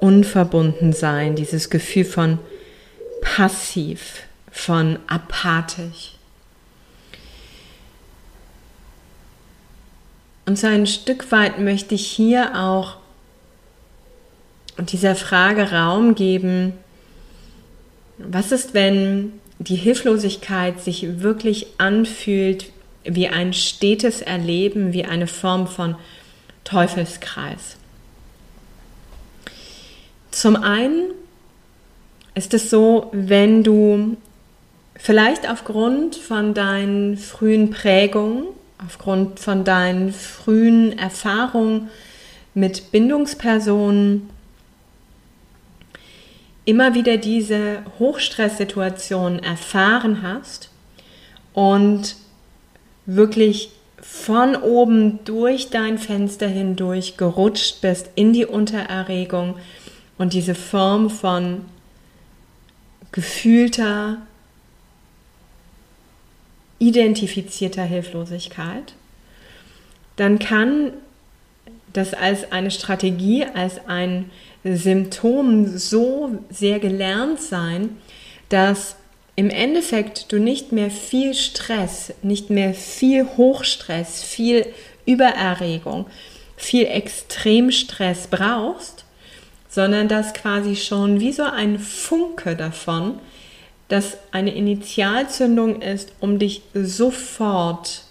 Unverbundensein, 0.00 1.36
dieses 1.36 1.70
Gefühl 1.70 2.04
von 2.04 2.38
passiv, 3.20 4.22
von 4.50 4.98
apathisch. 5.06 6.16
Und 10.44 10.58
so 10.58 10.66
ein 10.66 10.86
Stück 10.86 11.30
weit 11.30 11.58
möchte 11.58 11.94
ich 11.94 12.06
hier 12.06 12.56
auch 12.56 12.96
dieser 14.78 15.14
Frage 15.14 15.70
Raum 15.70 16.14
geben, 16.14 16.72
was 18.18 18.52
ist, 18.52 18.74
wenn 18.74 19.32
die 19.58 19.76
Hilflosigkeit 19.76 20.80
sich 20.80 21.20
wirklich 21.20 21.66
anfühlt 21.78 22.71
wie 23.04 23.28
ein 23.28 23.52
stetes 23.52 24.22
Erleben, 24.22 24.92
wie 24.92 25.04
eine 25.04 25.26
Form 25.26 25.66
von 25.66 25.96
Teufelskreis? 26.64 27.76
Zum 30.30 30.56
einen 30.56 31.10
ist 32.34 32.54
es 32.54 32.70
so, 32.70 33.10
wenn 33.12 33.62
du 33.62 34.16
vielleicht 34.96 35.48
aufgrund 35.48 36.16
von 36.16 36.54
deinen 36.54 37.16
frühen 37.16 37.70
Prägungen 37.70 38.44
aufgrund 38.84 39.40
von 39.40 39.64
deinen 39.64 40.12
frühen 40.12 40.98
Erfahrungen 40.98 41.90
mit 42.54 42.90
Bindungspersonen 42.90 44.28
immer 46.64 46.94
wieder 46.94 47.16
diese 47.16 47.82
Hochstresssituation 47.98 49.38
erfahren 49.40 50.22
hast 50.22 50.70
und 51.54 52.16
wirklich 53.06 53.70
von 54.00 54.56
oben 54.56 55.24
durch 55.24 55.70
dein 55.70 55.98
Fenster 55.98 56.48
hindurch 56.48 57.16
gerutscht 57.16 57.80
bist 57.80 58.10
in 58.14 58.32
die 58.32 58.46
Untererregung 58.46 59.56
und 60.18 60.32
diese 60.32 60.54
Form 60.54 61.08
von 61.08 61.64
gefühlter, 63.12 64.18
identifizierter 66.78 67.84
Hilflosigkeit, 67.84 68.94
dann 70.16 70.38
kann 70.38 70.92
das 71.92 72.14
als 72.14 72.50
eine 72.50 72.70
Strategie, 72.70 73.44
als 73.44 73.86
ein 73.86 74.30
Symptom 74.64 75.78
so 75.78 76.38
sehr 76.50 76.78
gelernt 76.80 77.40
sein, 77.40 77.96
dass 78.48 78.96
im 79.34 79.50
Endeffekt 79.50 80.30
du 80.32 80.38
nicht 80.38 80.72
mehr 80.72 80.90
viel 80.90 81.34
Stress, 81.34 82.12
nicht 82.22 82.50
mehr 82.50 82.74
viel 82.74 83.26
Hochstress, 83.36 84.22
viel 84.22 84.66
Übererregung, 85.06 86.06
viel 86.56 86.86
Extremstress 86.86 88.26
brauchst, 88.28 89.04
sondern 89.68 90.08
dass 90.08 90.34
quasi 90.34 90.76
schon 90.76 91.20
wie 91.20 91.32
so 91.32 91.44
ein 91.44 91.78
Funke 91.78 92.56
davon, 92.56 93.18
dass 93.88 94.18
eine 94.32 94.54
Initialzündung 94.54 95.80
ist, 95.80 96.12
um 96.20 96.38
dich 96.38 96.62
sofort 96.74 98.04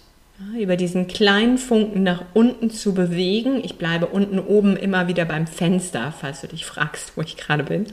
über 0.58 0.76
diesen 0.76 1.06
kleinen 1.06 1.56
Funken 1.56 2.02
nach 2.02 2.24
unten 2.34 2.70
zu 2.70 2.94
bewegen. 2.94 3.62
Ich 3.64 3.76
bleibe 3.76 4.06
unten 4.06 4.40
oben 4.40 4.76
immer 4.76 5.06
wieder 5.06 5.24
beim 5.24 5.46
Fenster, 5.46 6.12
falls 6.18 6.40
du 6.40 6.48
dich 6.48 6.64
fragst, 6.64 7.12
wo 7.16 7.22
ich 7.22 7.36
gerade 7.36 7.62
bin. 7.62 7.86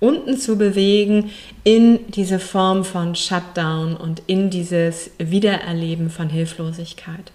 Unten 0.00 0.36
zu 0.36 0.56
bewegen 0.56 1.30
in 1.62 2.00
diese 2.10 2.38
Form 2.38 2.84
von 2.84 3.14
Shutdown 3.14 3.96
und 3.96 4.22
in 4.26 4.50
dieses 4.50 5.10
Wiedererleben 5.18 6.10
von 6.10 6.28
Hilflosigkeit. 6.28 7.32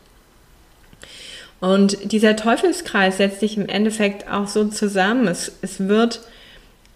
Und 1.60 2.12
dieser 2.12 2.36
Teufelskreis 2.36 3.18
setzt 3.18 3.42
sich 3.42 3.58
im 3.58 3.68
Endeffekt 3.68 4.30
auch 4.30 4.48
so 4.48 4.66
zusammen. 4.66 5.28
Es, 5.28 5.51
es 5.62 5.88
wird 5.88 6.22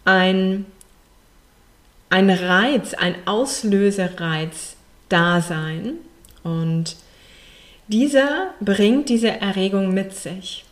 ein, 0.06 0.66
ein 2.10 2.30
Reiz, 2.30 2.94
ein 2.94 3.16
Auslösereiz 3.26 4.76
da 5.10 5.42
sein. 5.42 5.96
Und 6.44 6.96
dieser 7.88 8.54
bringt 8.62 9.10
diese 9.10 9.30
Erregung 9.30 9.94
mit 9.94 10.14
sich, 10.14 10.64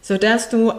sodass 0.00 0.48
du 0.48 0.72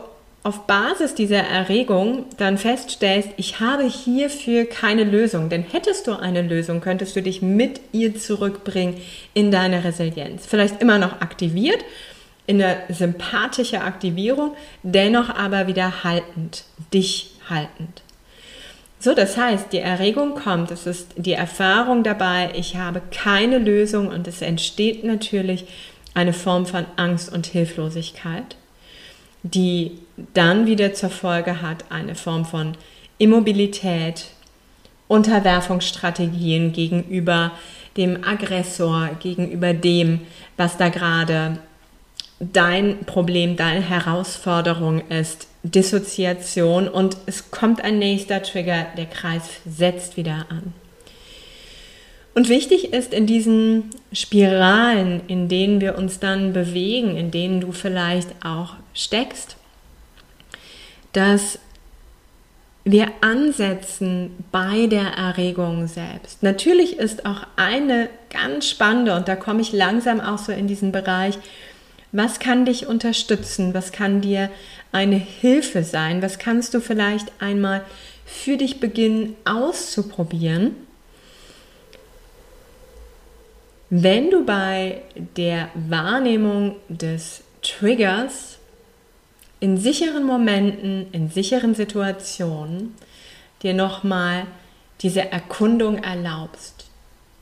auf 0.44 0.66
Basis 0.66 1.14
dieser 1.14 1.44
Erregung 1.44 2.26
dann 2.38 2.58
feststellst, 2.58 3.30
ich 3.38 3.60
habe 3.60 3.84
hierfür 3.84 4.66
keine 4.66 5.04
Lösung. 5.04 5.50
Denn 5.50 5.64
hättest 5.64 6.08
du 6.08 6.14
eine 6.14 6.42
Lösung, 6.42 6.82
könntest 6.82 7.16
du 7.16 7.22
dich 7.22 7.42
mit 7.42 7.80
ihr 7.92 8.18
zurückbringen 8.18 8.98
in 9.34 9.52
deine 9.52 9.84
Resilienz. 9.84 10.46
Vielleicht 10.48 10.82
immer 10.82 10.98
noch 10.98 11.22
aktiviert, 11.22 11.84
in 12.48 12.62
eine 12.62 12.82
sympathische 12.90 13.82
Aktivierung, 13.82 14.56
dennoch 14.82 15.30
aber 15.30 15.68
wieder 15.68 16.04
haltend, 16.04 16.64
dich 16.92 17.36
haltend. 17.48 18.02
So, 19.00 19.14
das 19.14 19.38
heißt, 19.38 19.74
die 19.74 19.80
Erregung 19.80 20.36
kommt, 20.36 20.70
es 20.70 20.86
ist 20.86 21.14
die 21.18 21.34
Erfahrung 21.34 22.04
dabei, 22.04 22.52
ich 22.56 22.76
habe 22.76 23.02
keine 23.12 23.58
Lösung 23.58 24.08
und 24.10 24.28
es 24.28 24.42
entsteht 24.42 25.04
natürlich 25.04 25.66
eine 26.14 26.34
Form 26.34 26.66
von 26.66 26.86
Angst 26.98 27.32
und 27.34 27.48
Hilflosigkeit, 27.48 28.56
die 29.44 30.00
dann 30.34 30.66
wieder 30.68 30.94
zur 30.94 31.10
Folge 31.10 31.62
hat 31.62 31.86
eine 31.90 32.16
Form 32.16 32.46
von 32.46 32.78
Immobilität, 33.18 34.28
Unterwerfungsstrategien 35.08 36.72
gegenüber 36.72 37.52
dem 37.98 38.24
Aggressor, 38.24 39.10
gegenüber 39.20 39.74
dem, 39.74 40.22
was 40.58 40.78
da 40.78 40.90
gerade 40.90 41.60
dein 42.40 43.06
Problem, 43.06 43.56
deine 43.56 43.82
Herausforderung 43.82 45.08
ist, 45.10 45.48
Dissoziation 45.64 46.88
und 46.88 47.18
es 47.28 47.52
kommt 47.52 47.84
ein 47.84 48.00
nächster 48.00 48.42
Trigger, 48.42 48.88
der 48.98 49.06
Kreis 49.06 49.44
setzt 49.66 50.18
wieder 50.18 50.46
an. 50.50 50.74
Und 52.34 52.48
wichtig 52.48 52.94
ist 52.94 53.14
in 53.14 53.28
diesen 53.28 53.90
Spiralen, 54.14 55.22
in 55.28 55.50
denen 55.50 55.82
wir 55.82 55.98
uns 55.98 56.20
dann 56.20 56.54
bewegen, 56.54 57.18
in 57.18 57.30
denen 57.30 57.60
du 57.60 57.72
vielleicht 57.74 58.30
auch 58.44 58.76
steckst, 58.94 59.58
dass 61.12 61.60
wir 62.84 63.08
ansetzen 63.22 64.32
bei 64.52 64.88
der 64.88 65.08
Erregung 65.12 65.88
selbst. 65.88 66.42
Natürlich 66.42 66.98
ist 66.98 67.26
auch 67.26 67.46
eine 67.56 68.10
ganz 68.30 68.68
spannende, 68.68 69.16
und 69.16 69.28
da 69.28 69.36
komme 69.36 69.62
ich 69.62 69.72
langsam 69.72 70.20
auch 70.20 70.40
so 70.40 70.52
in 70.52 70.68
diesen 70.68 70.92
Bereich, 70.92 71.38
was 72.14 72.40
kann 72.40 72.66
dich 72.66 72.88
unterstützen? 72.88 73.74
Was 73.74 73.92
kann 73.92 74.22
dir 74.22 74.50
eine 74.92 75.16
Hilfe 75.16 75.84
sein? 75.84 76.22
Was 76.22 76.40
kannst 76.40 76.74
du 76.74 76.82
vielleicht 76.82 77.32
einmal 77.40 77.86
für 78.26 78.58
dich 78.58 78.80
beginnen 78.80 79.36
auszuprobieren? 79.46 80.76
Wenn 83.94 84.32
du 84.32 84.46
bei 84.46 85.02
der 85.36 85.68
Wahrnehmung 85.76 86.78
des 86.88 87.44
Triggers 87.62 88.58
in 89.60 89.78
sicheren 89.78 90.24
Momenten, 90.24 91.08
in 91.12 91.30
sicheren 91.30 91.76
Situationen 91.76 92.96
dir 93.64 93.74
nochmal 93.74 94.48
diese 95.02 95.30
Erkundung 95.30 96.02
erlaubst. 96.02 96.86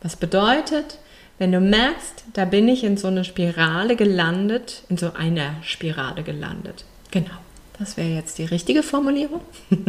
Was 0.01 0.15
bedeutet, 0.15 0.97
wenn 1.37 1.51
du 1.51 1.59
merkst, 1.59 2.23
da 2.33 2.45
bin 2.45 2.67
ich 2.67 2.83
in 2.83 2.97
so 2.97 3.09
eine 3.09 3.25
Spirale 3.25 3.95
gelandet, 3.95 4.81
in 4.89 4.97
so 4.97 5.13
einer 5.13 5.53
Spirale 5.61 6.23
gelandet. 6.23 6.83
Genau, 7.11 7.37
das 7.77 7.95
wäre 7.95 8.09
jetzt 8.09 8.39
die 8.39 8.45
richtige 8.45 8.81
Formulierung. 8.81 9.41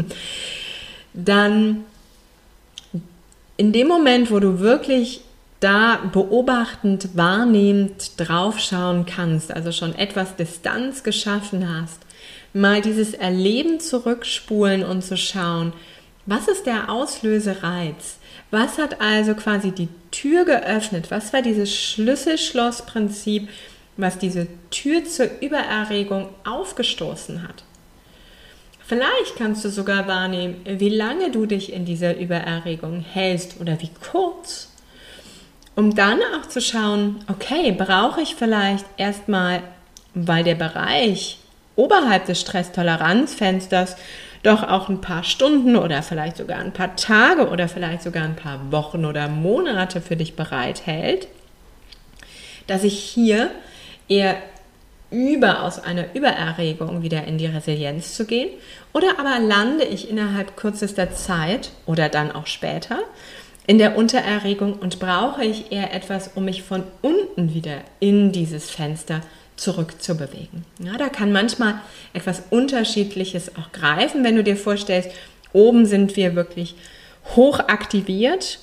Dann 1.14 1.85
in 3.57 3.73
dem 3.73 3.88
Moment, 3.88 4.31
wo 4.31 4.40
du 4.40 4.61
wirklich 4.61 5.23
da 5.61 6.01
beobachtend, 6.12 7.16
wahrnehmend 7.16 8.18
draufschauen 8.18 9.07
kannst, 9.07 9.53
also 9.53 9.73
schon 9.73 9.94
etwas 9.94 10.37
Distanz 10.37 11.03
geschaffen 11.03 11.68
hast, 11.68 12.01
mal 12.53 12.81
dieses 12.81 13.14
Erleben 13.14 13.79
zurückspulen 13.79 14.83
und 14.83 15.03
zu 15.03 15.16
schauen, 15.16 15.73
was 16.27 16.49
ist 16.49 16.66
der 16.66 16.90
Auslösereiz? 16.90 18.18
Was 18.51 18.79
hat 18.79 19.01
also 19.01 19.35
quasi 19.35 19.70
die 19.70 19.88
Tür 20.11 20.44
geöffnet? 20.44 21.11
Was 21.11 21.33
war 21.33 21.42
dieses 21.42 21.75
Schlüssel-Schloss-Prinzip, 21.75 23.49
was 23.96 24.18
diese 24.18 24.46
Tür 24.70 25.05
zur 25.05 25.29
Übererregung 25.40 26.29
aufgestoßen 26.44 27.42
hat? 27.42 27.64
Vielleicht 28.87 29.37
kannst 29.37 29.64
du 29.64 29.68
sogar 29.68 30.09
wahrnehmen, 30.09 30.57
wie 30.64 30.88
lange 30.88 31.31
du 31.31 31.46
dich 31.46 31.73
in 31.73 31.85
dieser 31.85 32.16
Übererregung 32.16 33.01
hältst 33.01 33.61
oder 33.61 33.81
wie 33.81 33.90
kurz, 34.11 34.69
um 35.80 35.94
dann 35.94 36.20
auch 36.36 36.46
zu 36.46 36.60
schauen, 36.60 37.24
okay, 37.26 37.72
brauche 37.72 38.20
ich 38.20 38.34
vielleicht 38.34 38.84
erstmal, 38.98 39.62
weil 40.12 40.44
der 40.44 40.54
Bereich 40.54 41.38
oberhalb 41.74 42.26
des 42.26 42.38
Stresstoleranzfensters 42.38 43.96
doch 44.42 44.62
auch 44.62 44.90
ein 44.90 45.00
paar 45.00 45.24
Stunden 45.24 45.76
oder 45.76 46.02
vielleicht 46.02 46.36
sogar 46.36 46.58
ein 46.58 46.74
paar 46.74 46.96
Tage 46.96 47.48
oder 47.48 47.66
vielleicht 47.66 48.02
sogar 48.02 48.24
ein 48.24 48.36
paar 48.36 48.70
Wochen 48.70 49.06
oder 49.06 49.28
Monate 49.28 50.02
für 50.02 50.16
dich 50.16 50.36
bereithält, 50.36 51.28
dass 52.66 52.84
ich 52.84 52.98
hier 52.98 53.50
eher 54.06 54.36
über 55.10 55.62
aus 55.62 55.82
einer 55.82 56.14
Übererregung 56.14 57.02
wieder 57.02 57.24
in 57.24 57.38
die 57.38 57.46
Resilienz 57.46 58.14
zu 58.14 58.26
gehen 58.26 58.50
oder 58.92 59.18
aber 59.18 59.38
lande 59.38 59.84
ich 59.84 60.10
innerhalb 60.10 60.58
kürzester 60.58 61.14
Zeit 61.14 61.70
oder 61.86 62.10
dann 62.10 62.32
auch 62.32 62.46
später 62.46 62.98
in 63.70 63.78
der 63.78 63.96
Untererregung 63.96 64.72
und 64.72 64.98
brauche 64.98 65.44
ich 65.44 65.70
eher 65.70 65.94
etwas, 65.94 66.33
um 66.35 66.44
mich 66.44 66.64
von 66.64 66.83
unten 67.02 67.54
wieder 67.54 67.83
in 68.00 68.33
dieses 68.33 68.68
Fenster 68.68 69.20
zu 69.20 69.30
zurückzubewegen. 69.61 70.64
Ja, 70.83 70.96
da 70.96 71.09
kann 71.09 71.33
manchmal 71.33 71.74
etwas 72.12 72.42
Unterschiedliches 72.50 73.56
auch 73.56 73.70
greifen, 73.72 74.24
wenn 74.24 74.35
du 74.35 74.42
dir 74.42 74.56
vorstellst, 74.56 75.11
oben 75.52 75.87
sind 75.87 76.16
wir 76.16 76.35
wirklich 76.35 76.74
hoch 77.37 77.61
aktiviert, 77.61 78.59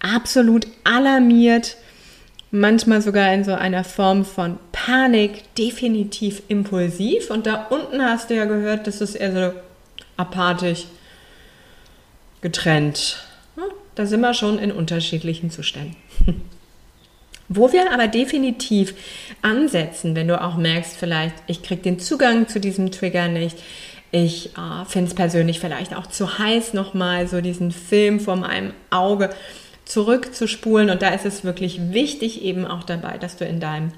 absolut 0.00 0.66
alarmiert, 0.84 1.76
manchmal 2.50 3.02
sogar 3.02 3.32
in 3.34 3.44
so 3.44 3.54
einer 3.54 3.84
Form 3.84 4.24
von 4.24 4.58
Panik, 4.72 5.52
definitiv 5.56 6.42
impulsiv. 6.48 7.30
Und 7.30 7.46
da 7.46 7.66
unten 7.68 8.00
hast 8.00 8.30
du 8.30 8.36
ja 8.36 8.44
gehört, 8.44 8.86
das 8.86 9.00
ist 9.00 9.16
eher 9.16 9.32
so 9.32 9.58
apathisch, 10.16 10.84
getrennt. 12.40 13.18
Da 13.96 14.06
sind 14.06 14.20
wir 14.20 14.34
schon 14.34 14.58
in 14.58 14.70
unterschiedlichen 14.70 15.50
Zuständen. 15.50 15.96
Wo 17.48 17.72
wir 17.72 17.92
aber 17.92 18.08
definitiv 18.08 18.94
ansetzen, 19.40 20.14
wenn 20.14 20.28
du 20.28 20.40
auch 20.40 20.56
merkst, 20.56 20.96
vielleicht, 20.96 21.34
ich 21.46 21.62
kriege 21.62 21.82
den 21.82 21.98
Zugang 21.98 22.46
zu 22.48 22.60
diesem 22.60 22.90
Trigger 22.90 23.28
nicht, 23.28 23.56
Ich 24.12 24.50
äh, 24.56 24.84
finde 24.86 25.08
es 25.08 25.14
persönlich 25.14 25.60
vielleicht 25.60 25.94
auch 25.94 26.06
zu 26.06 26.38
heiß, 26.38 26.74
nochmal 26.74 27.26
so 27.26 27.40
diesen 27.40 27.72
Film 27.72 28.20
vor 28.20 28.36
meinem 28.36 28.72
Auge 28.90 29.30
zurückzuspulen. 29.84 30.90
Und 30.90 31.02
da 31.02 31.10
ist 31.10 31.24
es 31.24 31.44
wirklich 31.44 31.92
wichtig 31.92 32.42
eben 32.42 32.66
auch 32.66 32.82
dabei, 32.82 33.18
dass 33.18 33.36
du 33.36 33.44
in 33.44 33.60
deinem 33.60 33.92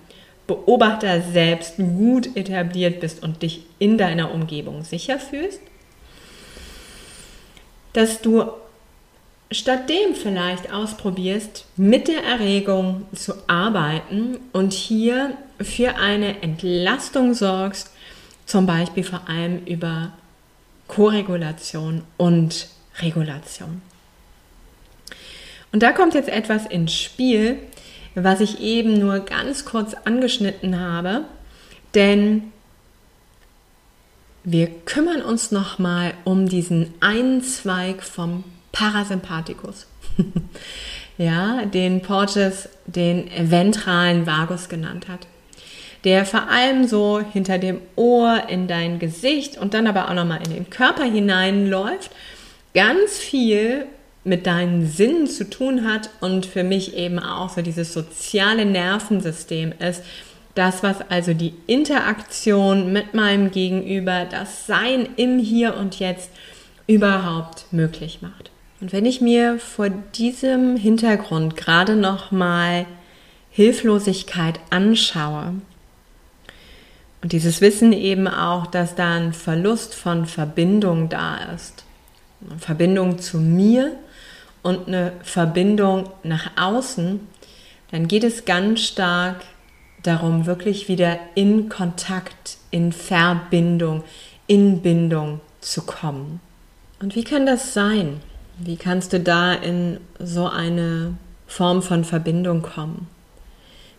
Beobachter 0.47 1.23
selbst 1.23 1.77
gut 1.77 2.37
etabliert 2.37 3.01
bist 3.01 3.23
und 3.23 3.43
dich 3.43 3.63
in 3.79 3.99
deiner 3.99 4.33
Umgebung 4.33 4.85
sicher 4.85 5.19
fühlst. 5.19 5.61
Dass 7.93 8.23
du 8.23 8.51
stattdem 9.51 10.15
vielleicht 10.15 10.73
ausprobierst, 10.73 11.65
mit 11.77 12.09
der 12.09 12.23
Erregung 12.23 13.07
zu 13.15 13.35
arbeiten 13.47 14.39
und 14.53 14.73
hier 14.73 15.37
für 15.61 15.97
eine 15.97 16.43
Entlastung 16.43 17.35
sorgst, 17.35 17.91
zum 18.47 18.67
Beispiel 18.67 19.05
vor 19.05 19.29
allem 19.29 19.65
über 19.65 20.13
Koregulation 20.87 22.03
und 22.17 22.69
Regulation. 23.01 23.83
Und 25.73 25.83
da 25.83 25.93
kommt 25.93 26.15
jetzt 26.15 26.29
etwas 26.29 26.67
ins 26.67 26.95
Spiel, 26.95 27.59
was 28.15 28.41
ich 28.41 28.61
eben 28.61 28.99
nur 28.99 29.21
ganz 29.21 29.65
kurz 29.65 29.95
angeschnitten 30.05 30.79
habe, 30.81 31.25
denn 31.95 32.53
wir 34.45 34.69
kümmern 34.87 35.23
uns 35.23 35.53
nochmal 35.53 36.15
um 36.25 36.49
diesen 36.49 36.95
einen 37.01 37.43
Zweig 37.43 38.03
vom 38.03 38.45
Parasympathikus. 38.79 39.87
ja, 41.19 41.64
den 41.67 42.01
Porges 42.01 42.69
den 42.87 43.29
ventralen 43.37 44.27
Vagus 44.27 44.69
genannt 44.69 45.09
hat. 45.09 45.27
Der 46.05 46.25
vor 46.25 46.49
allem 46.49 46.87
so 46.87 47.21
hinter 47.21 47.59
dem 47.59 47.81
Ohr 47.97 48.45
in 48.49 48.69
dein 48.69 49.01
Gesicht 49.01 49.59
und 49.59 49.75
dann 49.75 49.88
aber 49.88 50.09
auch 50.09 50.14
nochmal 50.14 50.41
in 50.45 50.55
den 50.55 50.71
Körper 50.71 51.03
hineinläuft, 51.03 52.12
ganz 52.73 53.19
viel 53.19 53.87
mit 54.23 54.47
deinen 54.47 54.87
Sinnen 54.87 55.27
zu 55.27 55.51
tun 55.51 55.91
hat 55.91 56.11
und 56.21 56.47
für 56.47 56.62
mich 56.62 56.95
eben 56.95 57.19
auch 57.19 57.49
so 57.49 57.62
dieses 57.62 57.93
soziale 57.93 58.64
Nervensystem 58.64 59.73
ist, 59.81 60.05
das, 60.55 60.85
was 60.85 60.99
also 61.11 61.35
die 61.35 61.55
Interaktion 61.67 62.93
mit 62.93 63.14
meinem 63.14 63.51
Gegenüber, 63.51 64.25
das 64.25 64.67
Sein 64.67 65.09
im 65.17 65.38
Hier 65.38 65.77
und 65.77 65.99
Jetzt 65.99 66.31
überhaupt 66.87 67.73
möglich 67.73 68.21
macht. 68.23 68.51
Und 68.81 68.93
wenn 68.93 69.07
ich 69.07 69.21
mir 69.21 69.59
vor 69.59 69.88
diesem 69.91 70.77
Hintergrund 70.77 71.57
gerade 71.57 71.97
noch 71.97 72.31
mal 72.31 72.87
Hilflosigkeit 73.51 74.61
anschaue 74.71 75.55
und 77.23 77.33
dieses 77.33 77.61
Wissen 77.61 77.93
eben 77.93 78.29
auch, 78.29 78.67
dass 78.67 78.95
da 78.95 79.17
ein 79.17 79.33
Verlust 79.33 79.95
von 79.95 80.27
Verbindung 80.27 81.09
da 81.09 81.38
ist, 81.55 81.85
eine 82.49 82.61
Verbindung 82.61 83.19
zu 83.19 83.38
mir 83.38 83.97
und 84.62 84.87
eine 84.87 85.12
Verbindung 85.25 86.11
nach 86.23 86.53
außen, 86.57 87.19
dann 87.91 88.07
geht 88.07 88.23
es 88.23 88.45
ganz 88.45 88.81
stark 88.83 89.41
darum, 90.05 90.47
wirklich 90.47 90.88
wieder 90.88 91.19
in 91.35 91.69
Kontakt, 91.69 92.59
in 92.71 92.93
Verbindung, 92.93 94.05
in 94.47 94.83
Bindung 94.83 95.41
zu 95.61 95.83
kommen. 95.83 96.41
Und 97.01 97.17
wie 97.17 97.25
kann 97.25 97.45
das 97.45 97.75
sein? 97.75 98.21
Wie 98.59 98.77
kannst 98.77 99.12
du 99.12 99.21
da 99.21 99.55
in 99.55 100.01
so 100.18 100.49
eine 100.49 101.14
Form 101.47 101.83
von 101.83 102.05
Verbindung 102.05 102.62
kommen? 102.62 103.07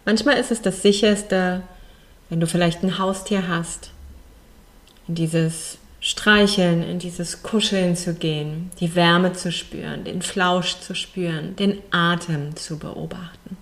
Manchmal 0.06 0.38
ist 0.38 0.52
es 0.52 0.62
das 0.62 0.82
sicherste, 0.82 1.62
wenn 2.30 2.40
du 2.40 2.48
vielleicht 2.48 2.84
ein 2.84 2.98
Haustier 2.98 3.48
hast, 3.48 3.92
in 5.08 5.16
dieses 5.16 5.78
Streicheln, 6.02 6.84
in 6.84 7.00
dieses 7.00 7.44
Kuscheln 7.44 7.96
zu 7.96 8.14
gehen, 8.14 8.72
die 8.80 8.96
Wärme 8.96 9.34
zu 9.34 9.52
spüren, 9.52 10.04
den 10.04 10.22
Flausch 10.22 10.80
zu 10.80 10.94
spüren, 10.94 11.56
den 11.56 11.80
Atem 11.92 12.56
zu 12.56 12.80
beobachten. 12.80 13.58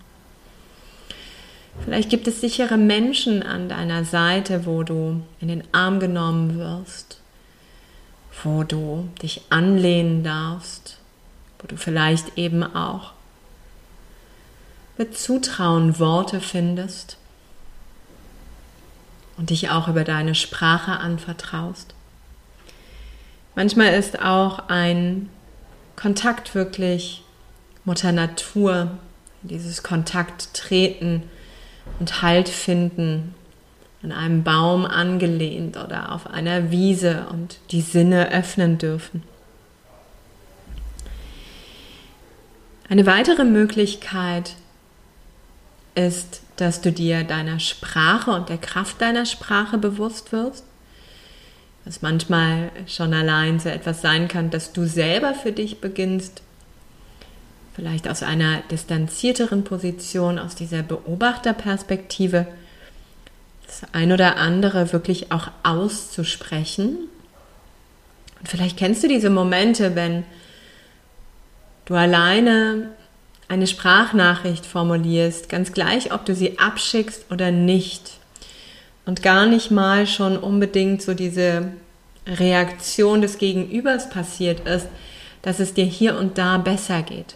Vielleicht 1.83 2.09
gibt 2.09 2.27
es 2.27 2.41
sichere 2.41 2.77
Menschen 2.77 3.43
an 3.43 3.69
deiner 3.69 4.03
Seite, 4.03 4.65
wo 4.65 4.83
du 4.83 5.21
in 5.39 5.47
den 5.47 5.63
Arm 5.71 5.99
genommen 5.99 6.57
wirst, 6.57 7.21
wo 8.43 8.63
du 8.63 9.09
dich 9.21 9.41
anlehnen 9.49 10.23
darfst, 10.23 10.97
wo 11.59 11.67
du 11.67 11.77
vielleicht 11.77 12.37
eben 12.37 12.63
auch 12.63 13.13
mit 14.97 15.17
Zutrauen 15.17 15.99
Worte 15.99 16.41
findest 16.41 17.17
und 19.37 19.51
dich 19.51 19.69
auch 19.69 19.87
über 19.87 20.03
deine 20.03 20.35
Sprache 20.35 20.93
anvertraust. 20.93 21.93
Manchmal 23.55 23.93
ist 23.93 24.21
auch 24.21 24.69
ein 24.69 25.29
Kontakt 25.95 26.53
wirklich 26.55 27.23
Mutter 27.85 28.11
Natur, 28.11 28.91
dieses 29.41 29.83
Kontakt 29.83 30.53
treten 30.53 31.23
und 31.99 32.21
Halt 32.21 32.49
finden 32.49 33.33
an 34.03 34.11
einem 34.11 34.43
Baum 34.43 34.85
angelehnt 34.85 35.77
oder 35.77 36.11
auf 36.11 36.27
einer 36.27 36.71
Wiese 36.71 37.27
und 37.31 37.57
die 37.71 37.81
Sinne 37.81 38.31
öffnen 38.31 38.77
dürfen. 38.77 39.23
Eine 42.89 43.05
weitere 43.05 43.43
Möglichkeit 43.43 44.55
ist, 45.95 46.41
dass 46.55 46.81
du 46.81 46.91
dir 46.91 47.23
deiner 47.23 47.59
Sprache 47.59 48.31
und 48.31 48.49
der 48.49 48.57
Kraft 48.57 49.01
deiner 49.01 49.25
Sprache 49.25 49.77
bewusst 49.77 50.31
wirst. 50.31 50.63
Was 51.83 52.01
manchmal 52.01 52.71
schon 52.85 53.13
allein 53.13 53.59
so 53.59 53.69
etwas 53.69 54.01
sein 54.01 54.27
kann, 54.27 54.49
dass 54.49 54.73
du 54.73 54.85
selber 54.85 55.33
für 55.33 55.51
dich 55.51 55.81
beginnst, 55.81 56.41
vielleicht 57.73 58.07
aus 58.07 58.23
einer 58.23 58.61
distanzierteren 58.71 59.63
Position, 59.63 60.39
aus 60.39 60.55
dieser 60.55 60.83
Beobachterperspektive, 60.83 62.47
das 63.67 63.81
ein 63.93 64.11
oder 64.11 64.37
andere 64.37 64.93
wirklich 64.93 65.31
auch 65.31 65.49
auszusprechen. 65.63 66.97
Und 68.39 68.47
vielleicht 68.47 68.77
kennst 68.77 69.03
du 69.03 69.07
diese 69.07 69.29
Momente, 69.29 69.95
wenn 69.95 70.23
du 71.85 71.95
alleine 71.95 72.89
eine 73.49 73.67
Sprachnachricht 73.67 74.65
formulierst, 74.65 75.49
ganz 75.49 75.71
gleich, 75.71 76.11
ob 76.13 76.25
du 76.25 76.35
sie 76.35 76.59
abschickst 76.59 77.31
oder 77.31 77.51
nicht. 77.51 78.17
Und 79.05 79.23
gar 79.23 79.45
nicht 79.45 79.71
mal 79.71 80.05
schon 80.05 80.37
unbedingt 80.37 81.01
so 81.01 81.13
diese 81.13 81.71
Reaktion 82.27 83.21
des 83.21 83.37
Gegenübers 83.37 84.09
passiert 84.09 84.67
ist, 84.67 84.87
dass 85.41 85.59
es 85.59 85.73
dir 85.73 85.85
hier 85.85 86.17
und 86.17 86.37
da 86.37 86.57
besser 86.57 87.03
geht. 87.03 87.35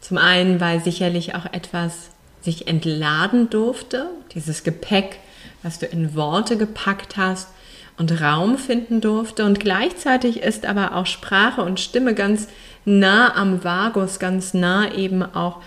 Zum 0.00 0.16
einen, 0.16 0.60
weil 0.60 0.82
sicherlich 0.82 1.34
auch 1.34 1.44
etwas 1.52 2.10
sich 2.42 2.68
entladen 2.68 3.50
durfte, 3.50 4.10
dieses 4.34 4.64
Gepäck, 4.64 5.18
was 5.62 5.78
du 5.78 5.86
in 5.86 6.14
Worte 6.14 6.56
gepackt 6.56 7.16
hast 7.16 7.48
und 7.96 8.20
Raum 8.20 8.58
finden 8.58 9.00
durfte. 9.00 9.44
Und 9.44 9.60
gleichzeitig 9.60 10.42
ist 10.42 10.66
aber 10.66 10.96
auch 10.96 11.06
Sprache 11.06 11.62
und 11.62 11.80
Stimme 11.80 12.14
ganz 12.14 12.48
nah 12.84 13.36
am 13.36 13.64
Vagus, 13.64 14.18
ganz 14.18 14.54
nah 14.54 14.92
eben 14.92 15.22
auch 15.22 15.62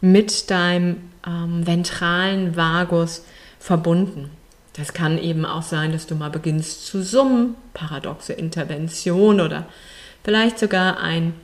mit 0.00 0.50
deinem 0.50 0.96
ähm, 1.26 1.66
ventralen 1.66 2.56
Vagus 2.56 3.24
verbunden. 3.58 4.30
Das 4.74 4.92
kann 4.92 5.18
eben 5.18 5.46
auch 5.46 5.62
sein, 5.62 5.92
dass 5.92 6.06
du 6.06 6.14
mal 6.14 6.30
beginnst 6.30 6.86
zu 6.86 7.02
summen, 7.02 7.54
paradoxe 7.72 8.34
Intervention 8.34 9.40
oder 9.40 9.66
vielleicht 10.22 10.58
sogar 10.58 11.00
ein 11.00 11.34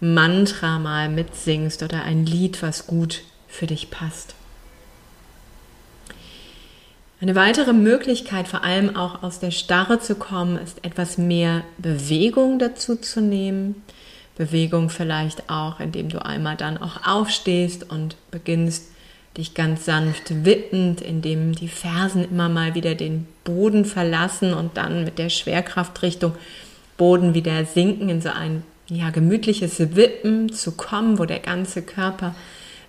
Mantra 0.00 0.78
mal 0.78 1.08
mitsingst 1.08 1.82
oder 1.82 2.02
ein 2.02 2.26
Lied, 2.26 2.62
was 2.62 2.86
gut 2.86 3.22
für 3.50 3.66
dich 3.66 3.90
passt. 3.90 4.34
Eine 7.20 7.34
weitere 7.34 7.74
Möglichkeit, 7.74 8.48
vor 8.48 8.64
allem 8.64 8.96
auch 8.96 9.22
aus 9.22 9.40
der 9.40 9.50
Starre 9.50 10.00
zu 10.00 10.14
kommen, 10.14 10.56
ist 10.56 10.82
etwas 10.84 11.18
mehr 11.18 11.64
Bewegung 11.76 12.58
dazu 12.58 12.96
zu 12.96 13.20
nehmen. 13.20 13.82
Bewegung 14.38 14.88
vielleicht 14.88 15.50
auch, 15.50 15.80
indem 15.80 16.08
du 16.08 16.24
einmal 16.24 16.56
dann 16.56 16.78
auch 16.78 17.06
aufstehst 17.06 17.90
und 17.90 18.16
beginnst, 18.30 18.86
dich 19.36 19.54
ganz 19.54 19.84
sanft 19.84 20.44
wippend, 20.44 21.02
indem 21.02 21.54
die 21.54 21.68
Fersen 21.68 22.24
immer 22.24 22.48
mal 22.48 22.74
wieder 22.74 22.94
den 22.94 23.28
Boden 23.44 23.84
verlassen 23.84 24.54
und 24.54 24.76
dann 24.76 25.04
mit 25.04 25.18
der 25.18 25.28
Schwerkraftrichtung 25.28 26.34
Boden 26.96 27.34
wieder 27.34 27.64
sinken 27.64 28.08
in 28.08 28.20
so 28.20 28.30
ein 28.30 28.62
ja, 28.88 29.10
gemütliches 29.10 29.94
Wippen 29.94 30.52
zu 30.52 30.72
kommen, 30.72 31.18
wo 31.18 31.26
der 31.26 31.38
ganze 31.38 31.82
Körper 31.82 32.34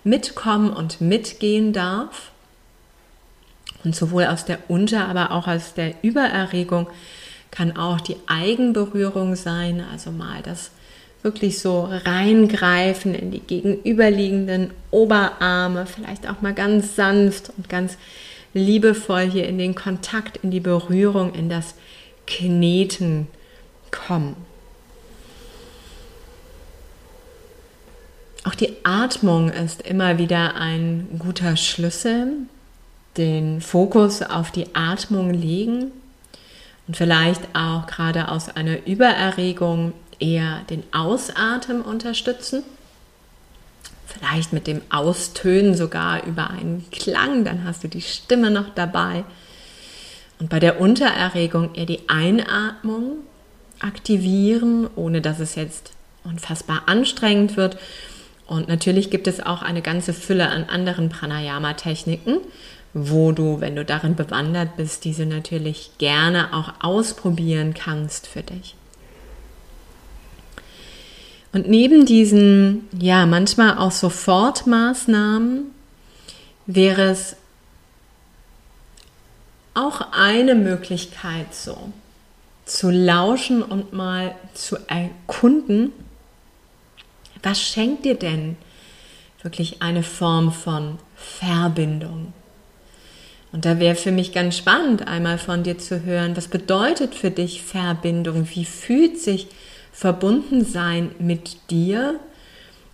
mitkommen 0.04 0.70
und 0.70 1.00
mitgehen 1.00 1.72
darf. 1.72 2.30
Und 3.84 3.96
sowohl 3.96 4.26
aus 4.26 4.44
der 4.44 4.58
Unter-, 4.68 5.08
aber 5.08 5.32
auch 5.32 5.48
aus 5.48 5.74
der 5.74 5.94
Übererregung 6.02 6.88
kann 7.50 7.76
auch 7.76 8.00
die 8.00 8.16
Eigenberührung 8.26 9.36
sein, 9.36 9.84
also 9.92 10.10
mal 10.10 10.42
das 10.42 10.70
wirklich 11.22 11.60
so 11.60 11.88
reingreifen 11.88 13.14
in 13.14 13.30
die 13.30 13.40
gegenüberliegenden 13.40 14.72
Oberarme, 14.90 15.86
vielleicht 15.86 16.28
auch 16.28 16.40
mal 16.40 16.54
ganz 16.54 16.96
sanft 16.96 17.52
und 17.56 17.68
ganz 17.68 17.96
liebevoll 18.54 19.30
hier 19.30 19.46
in 19.46 19.58
den 19.58 19.74
Kontakt, 19.74 20.38
in 20.38 20.50
die 20.50 20.60
Berührung, 20.60 21.34
in 21.34 21.48
das 21.48 21.74
Kneten 22.26 23.28
kommen. 23.90 24.36
Auch 28.44 28.54
die 28.54 28.74
Atmung 28.82 29.50
ist 29.50 29.82
immer 29.82 30.18
wieder 30.18 30.56
ein 30.56 31.08
guter 31.18 31.56
Schlüssel. 31.56 32.32
Den 33.16 33.60
Fokus 33.60 34.22
auf 34.22 34.50
die 34.50 34.74
Atmung 34.74 35.32
legen 35.32 35.92
und 36.88 36.96
vielleicht 36.96 37.42
auch 37.54 37.86
gerade 37.86 38.28
aus 38.28 38.48
einer 38.48 38.86
Übererregung 38.86 39.92
eher 40.18 40.62
den 40.70 40.82
Ausatmen 40.92 41.82
unterstützen. 41.82 42.62
Vielleicht 44.06 44.52
mit 44.52 44.66
dem 44.66 44.80
Austönen 44.90 45.74
sogar 45.74 46.24
über 46.24 46.50
einen 46.50 46.86
Klang, 46.90 47.44
dann 47.44 47.64
hast 47.64 47.84
du 47.84 47.88
die 47.88 48.02
Stimme 48.02 48.50
noch 48.50 48.70
dabei. 48.74 49.24
Und 50.38 50.48
bei 50.48 50.58
der 50.58 50.80
Untererregung 50.80 51.74
eher 51.74 51.86
die 51.86 52.08
Einatmung 52.08 53.18
aktivieren, 53.78 54.88
ohne 54.96 55.20
dass 55.20 55.38
es 55.38 55.54
jetzt 55.54 55.92
unfassbar 56.24 56.82
anstrengend 56.86 57.56
wird 57.56 57.76
und 58.52 58.68
natürlich 58.68 59.08
gibt 59.08 59.28
es 59.28 59.40
auch 59.40 59.62
eine 59.62 59.80
ganze 59.80 60.12
Fülle 60.12 60.50
an 60.50 60.64
anderen 60.64 61.08
Pranayama-Techniken, 61.08 62.36
wo 62.92 63.32
du, 63.32 63.62
wenn 63.62 63.76
du 63.76 63.82
darin 63.82 64.14
bewandert 64.14 64.76
bist, 64.76 65.06
diese 65.06 65.24
natürlich 65.24 65.92
gerne 65.96 66.52
auch 66.52 66.74
ausprobieren 66.80 67.72
kannst 67.72 68.26
für 68.26 68.42
dich. 68.42 68.74
Und 71.54 71.66
neben 71.66 72.04
diesen, 72.04 72.90
ja, 72.98 73.24
manchmal 73.24 73.78
auch 73.78 73.90
Sofortmaßnahmen 73.90 75.70
wäre 76.66 77.04
es 77.04 77.36
auch 79.72 80.12
eine 80.12 80.54
Möglichkeit 80.54 81.54
so, 81.54 81.90
zu 82.66 82.90
lauschen 82.90 83.62
und 83.62 83.94
mal 83.94 84.34
zu 84.52 84.76
erkunden, 84.88 85.94
was 87.42 87.60
schenkt 87.60 88.04
dir 88.04 88.14
denn 88.14 88.56
wirklich 89.42 89.82
eine 89.82 90.02
Form 90.02 90.52
von 90.52 90.98
Verbindung? 91.14 92.32
Und 93.52 93.66
da 93.66 93.78
wäre 93.78 93.96
für 93.96 94.12
mich 94.12 94.32
ganz 94.32 94.56
spannend, 94.56 95.06
einmal 95.06 95.36
von 95.36 95.62
dir 95.62 95.78
zu 95.78 96.04
hören, 96.04 96.36
was 96.36 96.48
bedeutet 96.48 97.14
für 97.14 97.30
dich 97.30 97.62
Verbindung? 97.62 98.48
Wie 98.54 98.64
fühlt 98.64 99.18
sich 99.18 99.48
Verbundensein 99.92 101.10
mit 101.18 101.70
dir 101.70 102.18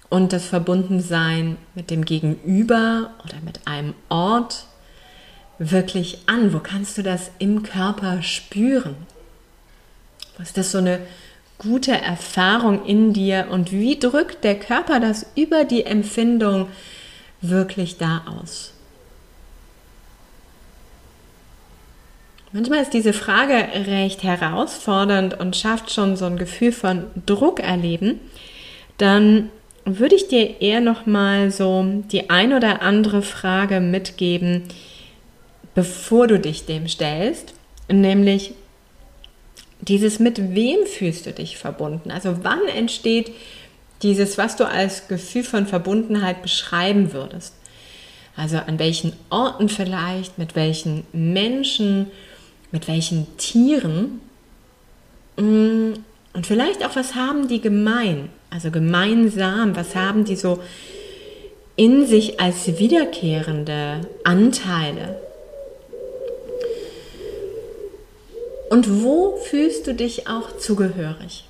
und 0.09 0.33
das 0.33 0.47
Verbundensein 0.47 1.59
mit 1.75 1.91
dem 1.91 2.05
Gegenüber 2.05 3.13
oder 3.25 3.37
mit 3.45 3.69
einem 3.69 3.95
Ort 4.09 4.65
wirklich 5.61 6.19
an? 6.27 6.53
Wo 6.53 6.59
kannst 6.59 6.99
du 6.99 7.03
das 7.05 7.31
im 7.39 7.63
Körper 7.63 8.23
spüren? 8.23 8.97
Was 10.39 10.49
ist 10.49 10.59
das 10.59 10.73
so 10.73 10.79
eine 10.79 11.01
gute 11.59 11.93
Erfahrung 11.93 12.85
in 12.85 13.13
dir 13.13 13.49
und 13.51 13.73
wie 13.73 13.99
drückt 13.99 14.45
der 14.45 14.59
Körper 14.59 15.01
das 15.01 15.27
über 15.35 15.65
die 15.65 15.85
Empfindung 15.85 16.69
wirklich 17.41 17.99
da 17.99 18.23
aus? 18.41 18.73
Manchmal 22.53 22.81
ist 22.81 22.95
diese 22.95 23.13
Frage 23.13 23.55
recht 23.87 24.23
herausfordernd 24.23 25.39
und 25.39 25.55
schafft 25.55 25.93
schon 25.93 26.17
so 26.17 26.25
ein 26.25 26.39
Gefühl 26.39 26.73
von 26.73 27.05
Druck 27.27 27.61
erleben. 27.61 28.21
Dann 28.97 29.51
würde 29.85 30.15
ich 30.15 30.29
dir 30.29 30.61
eher 30.61 30.81
noch 30.81 31.05
mal 31.05 31.51
so 31.51 31.85
die 32.11 32.31
ein 32.31 32.55
oder 32.55 32.81
andere 32.81 33.23
Frage 33.23 33.81
mitgeben, 33.81 34.65
bevor 35.75 36.27
du 36.27 36.39
dich 36.39 36.65
dem 36.65 36.89
stellst, 36.89 37.55
nämlich 37.91 38.55
dieses 39.89 40.19
mit 40.19 40.55
wem 40.55 40.87
fühlst 40.87 41.27
du 41.27 41.33
dich 41.33 41.57
verbunden? 41.57 42.11
Also 42.11 42.39
wann 42.43 42.67
entsteht 42.69 43.33
dieses, 44.03 44.39
was 44.39 44.57
du 44.57 44.67
als 44.67 45.09
Gefühl 45.09 45.45
von 45.45 45.67
Verbundenheit 45.67 46.43
beschreiben 46.43 47.13
würdest? 47.13 47.55
Also 48.37 48.59
an 48.59 48.79
welchen 48.79 49.15
Orten 49.31 49.69
vielleicht, 49.69 50.39
mit 50.39 50.55
welchen 50.55 51.05
Menschen, 51.13 52.07
mit 52.71 52.87
welchen 52.87 53.27
Tieren? 53.39 54.21
Mm, 55.37 55.95
und 56.35 56.47
vielleicht 56.47 56.85
auch, 56.85 56.95
was 56.95 57.15
haben 57.17 57.49
die 57.49 57.61
gemein? 57.61 58.29
Also 58.51 58.71
gemeinsam, 58.71 59.75
was 59.75 59.97
haben 59.97 60.25
die 60.25 60.37
so 60.37 60.63
in 61.75 62.07
sich 62.07 62.41
als 62.41 62.79
wiederkehrende 62.79 64.03
Anteile? 64.23 65.17
Und 68.71 69.03
wo 69.03 69.37
fühlst 69.37 69.87
du 69.87 69.95
dich 69.95 70.29
auch 70.29 70.57
zugehörig? 70.59 71.45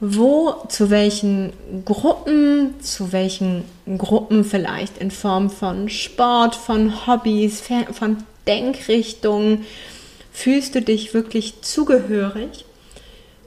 Wo, 0.00 0.54
zu 0.68 0.90
welchen 0.90 1.52
Gruppen, 1.84 2.80
zu 2.80 3.12
welchen 3.12 3.64
Gruppen 3.98 4.44
vielleicht 4.44 4.98
in 4.98 5.10
Form 5.10 5.48
von 5.50 5.88
Sport, 5.88 6.56
von 6.56 7.06
Hobbys, 7.06 7.62
von 7.92 8.18
Denkrichtungen, 8.46 9.64
fühlst 10.32 10.74
du 10.74 10.82
dich 10.82 11.14
wirklich 11.14 11.62
zugehörig? 11.62 12.64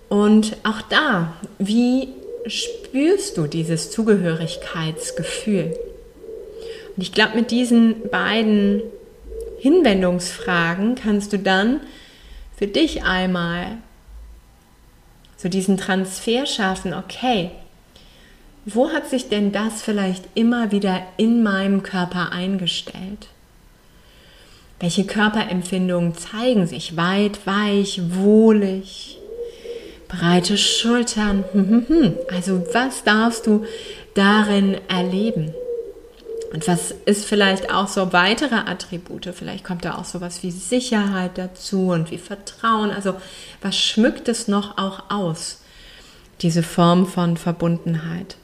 Und 0.07 0.55
auch 0.63 0.81
da, 0.83 1.33
wie 1.59 2.09
spürst 2.45 3.38
du 3.38 3.47
dieses 3.47 3.91
Zugehörigkeitsgefühl? 3.91 5.75
Und 6.95 7.01
ich 7.01 7.11
glaube, 7.11 7.35
mit 7.35 7.51
diesen 7.51 8.09
beiden 8.09 8.81
Hinwendungsfragen 9.59 10.95
kannst 10.95 11.33
du 11.33 11.39
dann 11.39 11.81
für 12.57 12.67
dich 12.67 13.03
einmal 13.03 13.77
so 15.37 15.49
diesen 15.49 15.77
Transfer 15.77 16.45
schaffen, 16.45 16.93
okay, 16.93 17.51
wo 18.65 18.89
hat 18.89 19.09
sich 19.09 19.29
denn 19.29 19.51
das 19.51 19.83
vielleicht 19.83 20.25
immer 20.33 20.71
wieder 20.71 21.01
in 21.17 21.43
meinem 21.43 21.83
Körper 21.83 22.31
eingestellt? 22.31 23.27
Welche 24.79 25.05
Körperempfindungen 25.05 26.15
zeigen 26.15 26.65
sich? 26.65 26.97
Weit, 26.97 27.45
weich, 27.45 28.01
wohlig, 28.09 29.19
breite 30.07 30.57
Schultern. 30.57 31.45
Hm, 31.51 31.69
hm, 31.69 31.85
hm. 31.87 32.13
Also 32.33 32.65
was 32.73 33.03
darfst 33.03 33.47
du 33.47 33.65
darin 34.15 34.77
erleben? 34.89 35.53
Und 36.53 36.67
was 36.67 36.91
ist 37.05 37.25
vielleicht 37.25 37.73
auch 37.73 37.88
so 37.88 38.13
weitere 38.13 38.55
Attribute? 38.55 39.29
Vielleicht 39.34 39.63
kommt 39.63 39.84
da 39.86 39.95
auch 39.95 40.05
sowas 40.05 40.43
wie 40.43 40.51
Sicherheit 40.51 41.38
dazu 41.38 41.89
und 41.89 42.12
wie 42.12 42.17
Vertrauen. 42.17 42.91
Also 42.91 43.15
was 43.62 43.77
schmückt 43.77 44.29
es 44.29 44.47
noch 44.47 44.77
auch 44.77 45.10
aus? 45.10 45.62
Diese 46.41 46.63
Form 46.63 47.08
von 47.08 47.38
Verbundenheit. 47.38 48.38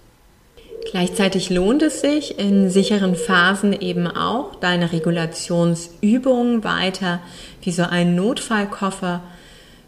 Gleichzeitig 0.89 1.49
lohnt 1.49 1.83
es 1.83 2.01
sich 2.01 2.39
in 2.39 2.69
sicheren 2.69 3.15
Phasen 3.15 3.73
eben 3.73 4.07
auch, 4.07 4.55
deine 4.55 4.91
Regulationsübungen 4.91 6.63
weiter 6.63 7.19
wie 7.61 7.71
so 7.71 7.83
einen 7.83 8.15
Notfallkoffer 8.15 9.21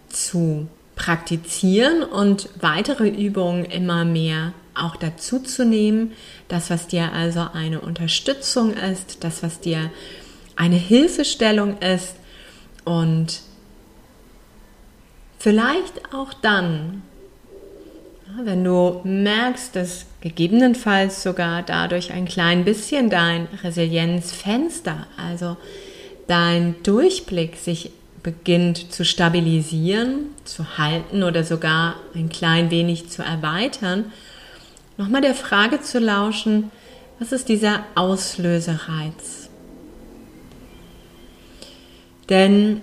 zu 0.08 0.68
praktizieren 0.96 2.04
und 2.04 2.50
weitere 2.62 3.08
Übungen 3.10 3.66
immer 3.66 4.06
mehr 4.06 4.54
auch 4.76 4.96
dazu 4.96 5.40
zu 5.40 5.66
nehmen. 5.66 6.14
Das, 6.48 6.70
was 6.70 6.88
dir 6.88 7.12
also 7.14 7.48
eine 7.54 7.82
Unterstützung 7.82 8.74
ist, 8.74 9.24
das, 9.24 9.44
was 9.44 9.60
dir 9.60 9.92
eine 10.56 10.76
Hilfestellung 10.76 11.78
ist 11.80 12.16
und 12.86 13.42
vielleicht 15.40 16.14
auch 16.14 16.34
dann, 16.34 17.02
wenn 18.42 18.64
du 18.64 19.02
merkst, 19.04 19.76
dass 19.76 20.06
gegebenenfalls 20.22 21.22
sogar 21.22 21.64
dadurch 21.64 22.12
ein 22.12 22.26
klein 22.26 22.66
bisschen 22.66 23.10
dein 23.10 23.48
Resilienzfenster, 23.64 25.08
also 25.18 25.58
dein 26.28 26.76
Durchblick 26.84 27.58
sich 27.58 27.92
beginnt 28.24 28.92
zu 28.94 29.04
stabilisieren, 29.04 30.28
zu 30.46 30.78
halten 30.78 31.24
oder 31.24 31.44
sogar 31.44 31.96
ein 32.16 32.30
klein 32.30 32.72
wenig 32.72 33.10
zu 33.10 33.22
erweitern, 33.22 34.06
nochmal 34.98 35.22
der 35.22 35.36
Frage 35.36 35.82
zu 35.82 36.00
lauschen, 36.00 36.72
was 37.20 37.32
ist 37.32 37.50
dieser 37.50 37.86
Auslösereiz? 37.96 39.50
Denn 42.30 42.82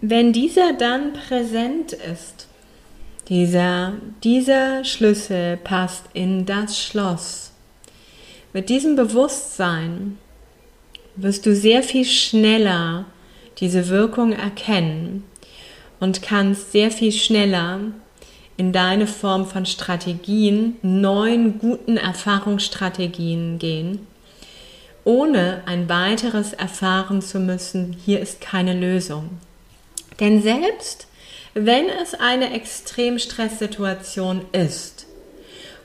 wenn 0.00 0.32
dieser 0.32 0.72
dann 0.72 1.12
präsent 1.12 1.92
ist, 1.92 2.48
dieser, 3.28 3.94
dieser 4.22 4.84
Schlüssel 4.84 5.56
passt 5.56 6.04
in 6.12 6.44
das 6.44 6.78
Schloss, 6.78 7.52
mit 8.52 8.68
diesem 8.68 8.96
Bewusstsein 8.96 10.18
wirst 11.16 11.46
du 11.46 11.54
sehr 11.54 11.82
viel 11.82 12.04
schneller 12.04 13.06
diese 13.58 13.88
Wirkung 13.88 14.32
erkennen 14.32 15.24
und 16.00 16.22
kannst 16.22 16.72
sehr 16.72 16.90
viel 16.90 17.12
schneller 17.12 17.80
in 18.56 18.72
deine 18.72 19.06
Form 19.06 19.46
von 19.46 19.66
Strategien, 19.66 20.76
neuen 20.82 21.58
guten 21.58 21.96
Erfahrungsstrategien 21.96 23.58
gehen, 23.58 24.06
ohne 25.04 25.62
ein 25.66 25.88
weiteres 25.88 26.52
erfahren 26.52 27.20
zu 27.20 27.40
müssen, 27.40 27.96
hier 28.04 28.20
ist 28.20 28.40
keine 28.40 28.78
Lösung. 28.78 29.30
Denn 30.20 30.42
selbst 30.42 31.08
wenn 31.54 31.88
es 31.88 32.14
eine 32.14 32.52
Extremstresssituation 32.52 34.42
ist, 34.52 35.06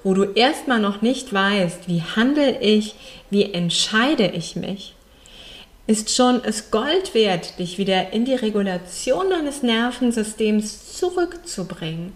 wo 0.03 0.13
du 0.13 0.23
erstmal 0.23 0.79
noch 0.79 1.01
nicht 1.01 1.31
weißt, 1.33 1.87
wie 1.87 2.01
handle 2.01 2.59
ich, 2.59 2.95
wie 3.29 3.53
entscheide 3.53 4.27
ich 4.27 4.55
mich, 4.55 4.95
ist 5.89 6.15
schon 6.15 6.43
es 6.43 6.69
Gold 6.69 7.15
wert, 7.15 7.57
dich 7.57 7.79
wieder 7.79 8.13
in 8.13 8.23
die 8.23 8.35
Regulation 8.35 9.31
deines 9.31 9.63
Nervensystems 9.63 10.93
zurückzubringen. 10.95 12.13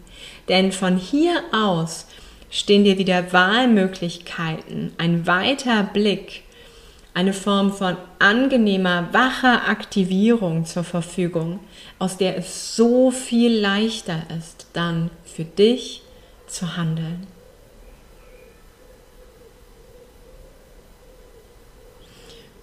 Denn 0.47 0.71
von 0.71 0.95
hier 0.95 1.41
aus 1.51 2.05
stehen 2.51 2.83
dir 2.83 2.99
wieder 2.99 3.33
Wahlmöglichkeiten, 3.33 4.93
ein 4.99 5.25
weiter 5.25 5.81
Blick, 5.91 6.43
eine 7.15 7.33
Form 7.33 7.73
von 7.73 7.97
angenehmer, 8.19 9.09
wacher 9.11 9.67
Aktivierung 9.67 10.67
zur 10.67 10.83
Verfügung, 10.83 11.59
aus 11.97 12.17
der 12.17 12.37
es 12.37 12.75
so 12.75 13.09
viel 13.09 13.59
leichter 13.59 14.21
ist, 14.37 14.67
dann 14.73 15.09
für 15.25 15.45
dich 15.45 16.03
zu 16.45 16.77
handeln. 16.77 17.25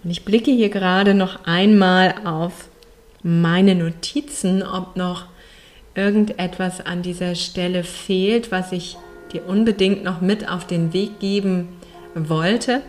Und 0.02 0.10
ich 0.10 0.24
blicke 0.24 0.50
hier 0.50 0.70
gerade 0.70 1.14
noch 1.14 1.44
einmal 1.44 2.14
auf 2.24 2.68
meine 3.22 3.74
Notizen, 3.74 4.62
ob 4.62 4.96
noch 4.96 5.26
irgendetwas 5.94 6.84
an 6.84 7.02
dieser 7.02 7.34
Stelle 7.34 7.84
fehlt, 7.84 8.50
was 8.50 8.72
ich 8.72 8.96
dir 9.32 9.46
unbedingt 9.46 10.02
noch 10.04 10.20
mit 10.20 10.48
auf 10.48 10.66
den 10.66 10.92
Weg 10.92 11.20
geben 11.20 11.68
wollte. 12.14 12.82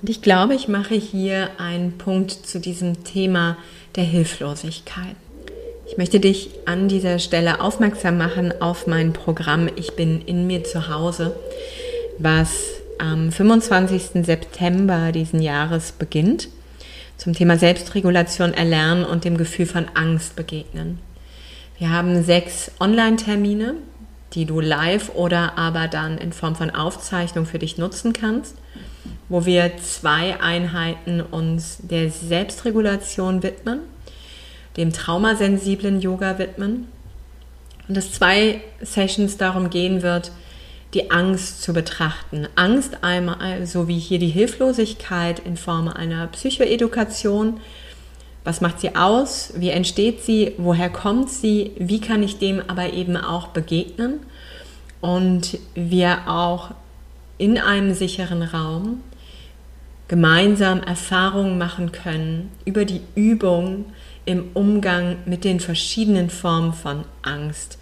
Und 0.00 0.10
ich 0.10 0.22
glaube, 0.22 0.54
ich 0.54 0.68
mache 0.68 0.94
hier 0.94 1.50
einen 1.58 1.98
Punkt 1.98 2.30
zu 2.30 2.60
diesem 2.60 3.04
Thema 3.04 3.56
der 3.96 4.04
Hilflosigkeit. 4.04 5.16
Ich 5.86 5.96
möchte 5.96 6.20
dich 6.20 6.50
an 6.64 6.88
dieser 6.88 7.18
Stelle 7.18 7.60
aufmerksam 7.60 8.18
machen 8.18 8.60
auf 8.60 8.86
mein 8.86 9.12
Programm 9.12 9.68
Ich 9.76 9.94
bin 9.94 10.20
in 10.20 10.46
mir 10.46 10.64
zu 10.64 10.88
Hause, 10.88 11.36
was 12.18 12.75
am 12.98 13.32
25. 13.32 14.24
September 14.24 15.12
diesen 15.12 15.40
Jahres 15.40 15.92
beginnt, 15.92 16.48
zum 17.16 17.32
Thema 17.32 17.56
Selbstregulation 17.56 18.52
erlernen 18.52 19.04
und 19.04 19.24
dem 19.24 19.36
Gefühl 19.36 19.66
von 19.66 19.86
Angst 19.94 20.36
begegnen. 20.36 20.98
Wir 21.78 21.90
haben 21.90 22.22
sechs 22.22 22.70
Online-Termine, 22.80 23.74
die 24.32 24.44
du 24.44 24.60
live 24.60 25.10
oder 25.14 25.56
aber 25.56 25.88
dann 25.88 26.18
in 26.18 26.32
Form 26.32 26.56
von 26.56 26.70
Aufzeichnung 26.70 27.46
für 27.46 27.58
dich 27.58 27.78
nutzen 27.78 28.12
kannst, 28.12 28.56
wo 29.28 29.46
wir 29.46 29.76
zwei 29.78 30.40
Einheiten 30.40 31.20
uns 31.20 31.78
der 31.80 32.10
Selbstregulation 32.10 33.42
widmen, 33.42 33.80
dem 34.76 34.92
traumasensiblen 34.92 36.00
Yoga 36.00 36.38
widmen 36.38 36.88
und 37.88 37.96
es 37.96 38.12
zwei 38.12 38.60
Sessions 38.80 39.36
darum 39.36 39.70
gehen 39.70 40.02
wird, 40.02 40.32
die 40.96 41.10
Angst 41.10 41.62
zu 41.62 41.74
betrachten. 41.74 42.48
Angst 42.54 43.04
einmal, 43.04 43.66
so 43.66 43.86
wie 43.86 43.98
hier 43.98 44.18
die 44.18 44.30
Hilflosigkeit 44.30 45.40
in 45.40 45.58
Form 45.58 45.88
einer 45.88 46.26
Psychoedukation. 46.28 47.60
Was 48.44 48.62
macht 48.62 48.80
sie 48.80 48.96
aus? 48.96 49.52
Wie 49.56 49.68
entsteht 49.68 50.22
sie? 50.22 50.54
Woher 50.56 50.88
kommt 50.88 51.28
sie? 51.28 51.72
Wie 51.78 52.00
kann 52.00 52.22
ich 52.22 52.38
dem 52.38 52.62
aber 52.66 52.94
eben 52.94 53.18
auch 53.18 53.48
begegnen? 53.48 54.20
Und 55.02 55.58
wir 55.74 56.28
auch 56.28 56.70
in 57.36 57.58
einem 57.58 57.92
sicheren 57.92 58.42
Raum 58.42 59.02
gemeinsam 60.08 60.82
Erfahrungen 60.82 61.58
machen 61.58 61.92
können 61.92 62.50
über 62.64 62.86
die 62.86 63.02
Übung 63.14 63.84
im 64.24 64.44
Umgang 64.54 65.18
mit 65.26 65.44
den 65.44 65.60
verschiedenen 65.60 66.30
Formen 66.30 66.72
von 66.72 67.04
Angst 67.20 67.76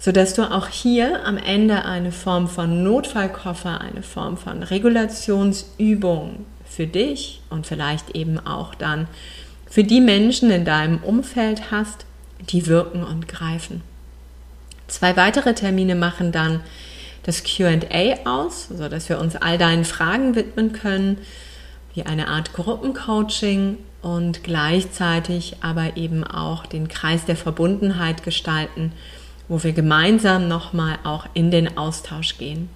sodass 0.00 0.32
du 0.32 0.50
auch 0.50 0.66
hier 0.66 1.24
am 1.26 1.36
Ende 1.36 1.84
eine 1.84 2.10
Form 2.10 2.48
von 2.48 2.82
Notfallkoffer, 2.82 3.80
eine 3.82 4.02
Form 4.02 4.38
von 4.38 4.62
Regulationsübung 4.62 6.46
für 6.64 6.86
dich 6.86 7.42
und 7.50 7.66
vielleicht 7.66 8.16
eben 8.16 8.44
auch 8.44 8.74
dann 8.74 9.06
für 9.68 9.84
die 9.84 10.00
Menschen 10.00 10.50
in 10.50 10.64
deinem 10.64 10.98
Umfeld 10.98 11.70
hast, 11.70 12.06
die 12.40 12.66
wirken 12.66 13.04
und 13.04 13.28
greifen. 13.28 13.82
Zwei 14.88 15.16
weitere 15.16 15.54
Termine 15.54 15.94
machen 15.94 16.32
dann 16.32 16.60
das 17.22 17.44
QA 17.44 17.78
aus, 18.24 18.68
sodass 18.68 19.10
wir 19.10 19.20
uns 19.20 19.36
all 19.36 19.58
deinen 19.58 19.84
Fragen 19.84 20.34
widmen 20.34 20.72
können, 20.72 21.18
wie 21.94 22.04
eine 22.04 22.28
Art 22.28 22.54
Gruppencoaching 22.54 23.76
und 24.00 24.42
gleichzeitig 24.42 25.56
aber 25.60 25.98
eben 25.98 26.24
auch 26.24 26.64
den 26.64 26.88
Kreis 26.88 27.26
der 27.26 27.36
Verbundenheit 27.36 28.22
gestalten, 28.22 28.92
wo 29.50 29.64
wir 29.64 29.72
gemeinsam 29.72 30.46
nochmal 30.46 31.00
auch 31.02 31.26
in 31.34 31.50
den 31.50 31.76
Austausch 31.76 32.38
gehen 32.38 32.70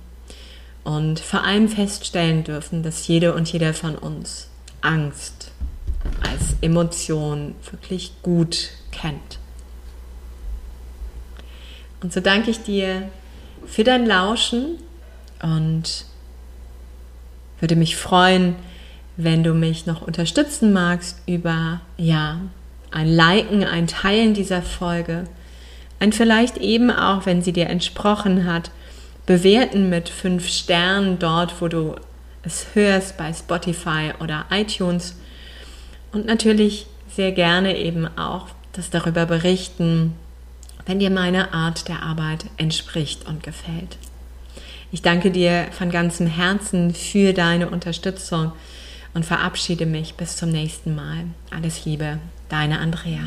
und 0.83 1.21
vor 1.21 1.45
allem 1.45 1.69
feststellen 1.69 2.43
dürfen, 2.43 2.83
dass 2.83 3.07
jede 3.07 3.33
und 3.33 3.51
jeder 3.51 3.73
von 3.73 3.95
uns 3.95 4.49
Angst 4.81 5.53
als 6.21 6.57
Emotion 6.61 7.55
wirklich 7.71 8.13
gut 8.23 8.71
kennt. 8.91 9.39
Und 12.03 12.13
so 12.13 12.19
danke 12.19 12.51
ich 12.51 12.61
dir 12.65 13.09
für 13.65 13.85
dein 13.85 14.05
Lauschen 14.05 14.79
und 15.41 16.07
würde 17.61 17.77
mich 17.77 17.97
freuen, 17.97 18.57
wenn 19.17 19.45
du 19.45 19.55
mich 19.55 19.87
noch 19.87 20.03
unterstützen 20.03 20.73
magst 20.73 21.23
über 21.27 21.81
ja, 21.99 22.41
ein 22.91 23.07
Liken, 23.07 23.63
ein 23.63 23.87
Teilen 23.87 24.35
dieser 24.35 24.61
Folge 24.61 25.29
und 26.01 26.15
vielleicht 26.15 26.59
eben 26.59 26.91
auch, 26.91 27.27
wenn 27.27 27.43
sie 27.43 27.53
dir 27.53 27.69
entsprochen 27.69 28.45
hat, 28.45 28.71
bewerten 29.27 29.89
mit 29.89 30.09
fünf 30.09 30.49
Sternen 30.49 31.19
dort, 31.19 31.61
wo 31.61 31.69
du 31.69 31.95
es 32.43 32.67
hörst, 32.75 33.17
bei 33.17 33.33
Spotify 33.33 34.13
oder 34.21 34.47
iTunes. 34.51 35.17
Und 36.13 36.27
natürlich 36.27 36.87
sehr 37.09 37.33
gerne 37.33 37.77
eben 37.77 38.07
auch 38.19 38.49
das 38.73 38.91
darüber 38.91 39.27
berichten, 39.27 40.15
wenn 40.87 40.99
dir 40.99 41.11
meine 41.11 41.55
Art 41.55 41.89
der 41.89 42.03
Arbeit 42.03 42.45
entspricht 42.57 43.27
und 43.27 43.43
gefällt. 43.43 43.97
Ich 44.93 45.03
danke 45.03 45.31
dir 45.31 45.67
von 45.73 45.91
ganzem 45.91 46.27
Herzen 46.27 46.95
für 46.95 47.33
deine 47.33 47.69
Unterstützung 47.71 48.53
und 49.15 49.25
verabschiede 49.25 49.87
mich 49.87 50.15
bis 50.15 50.37
zum 50.37 50.51
nächsten 50.51 50.95
Mal. 50.95 51.25
Alles 51.51 51.85
Liebe, 51.85 52.19
deine 52.49 52.79
Andrea. 52.79 53.23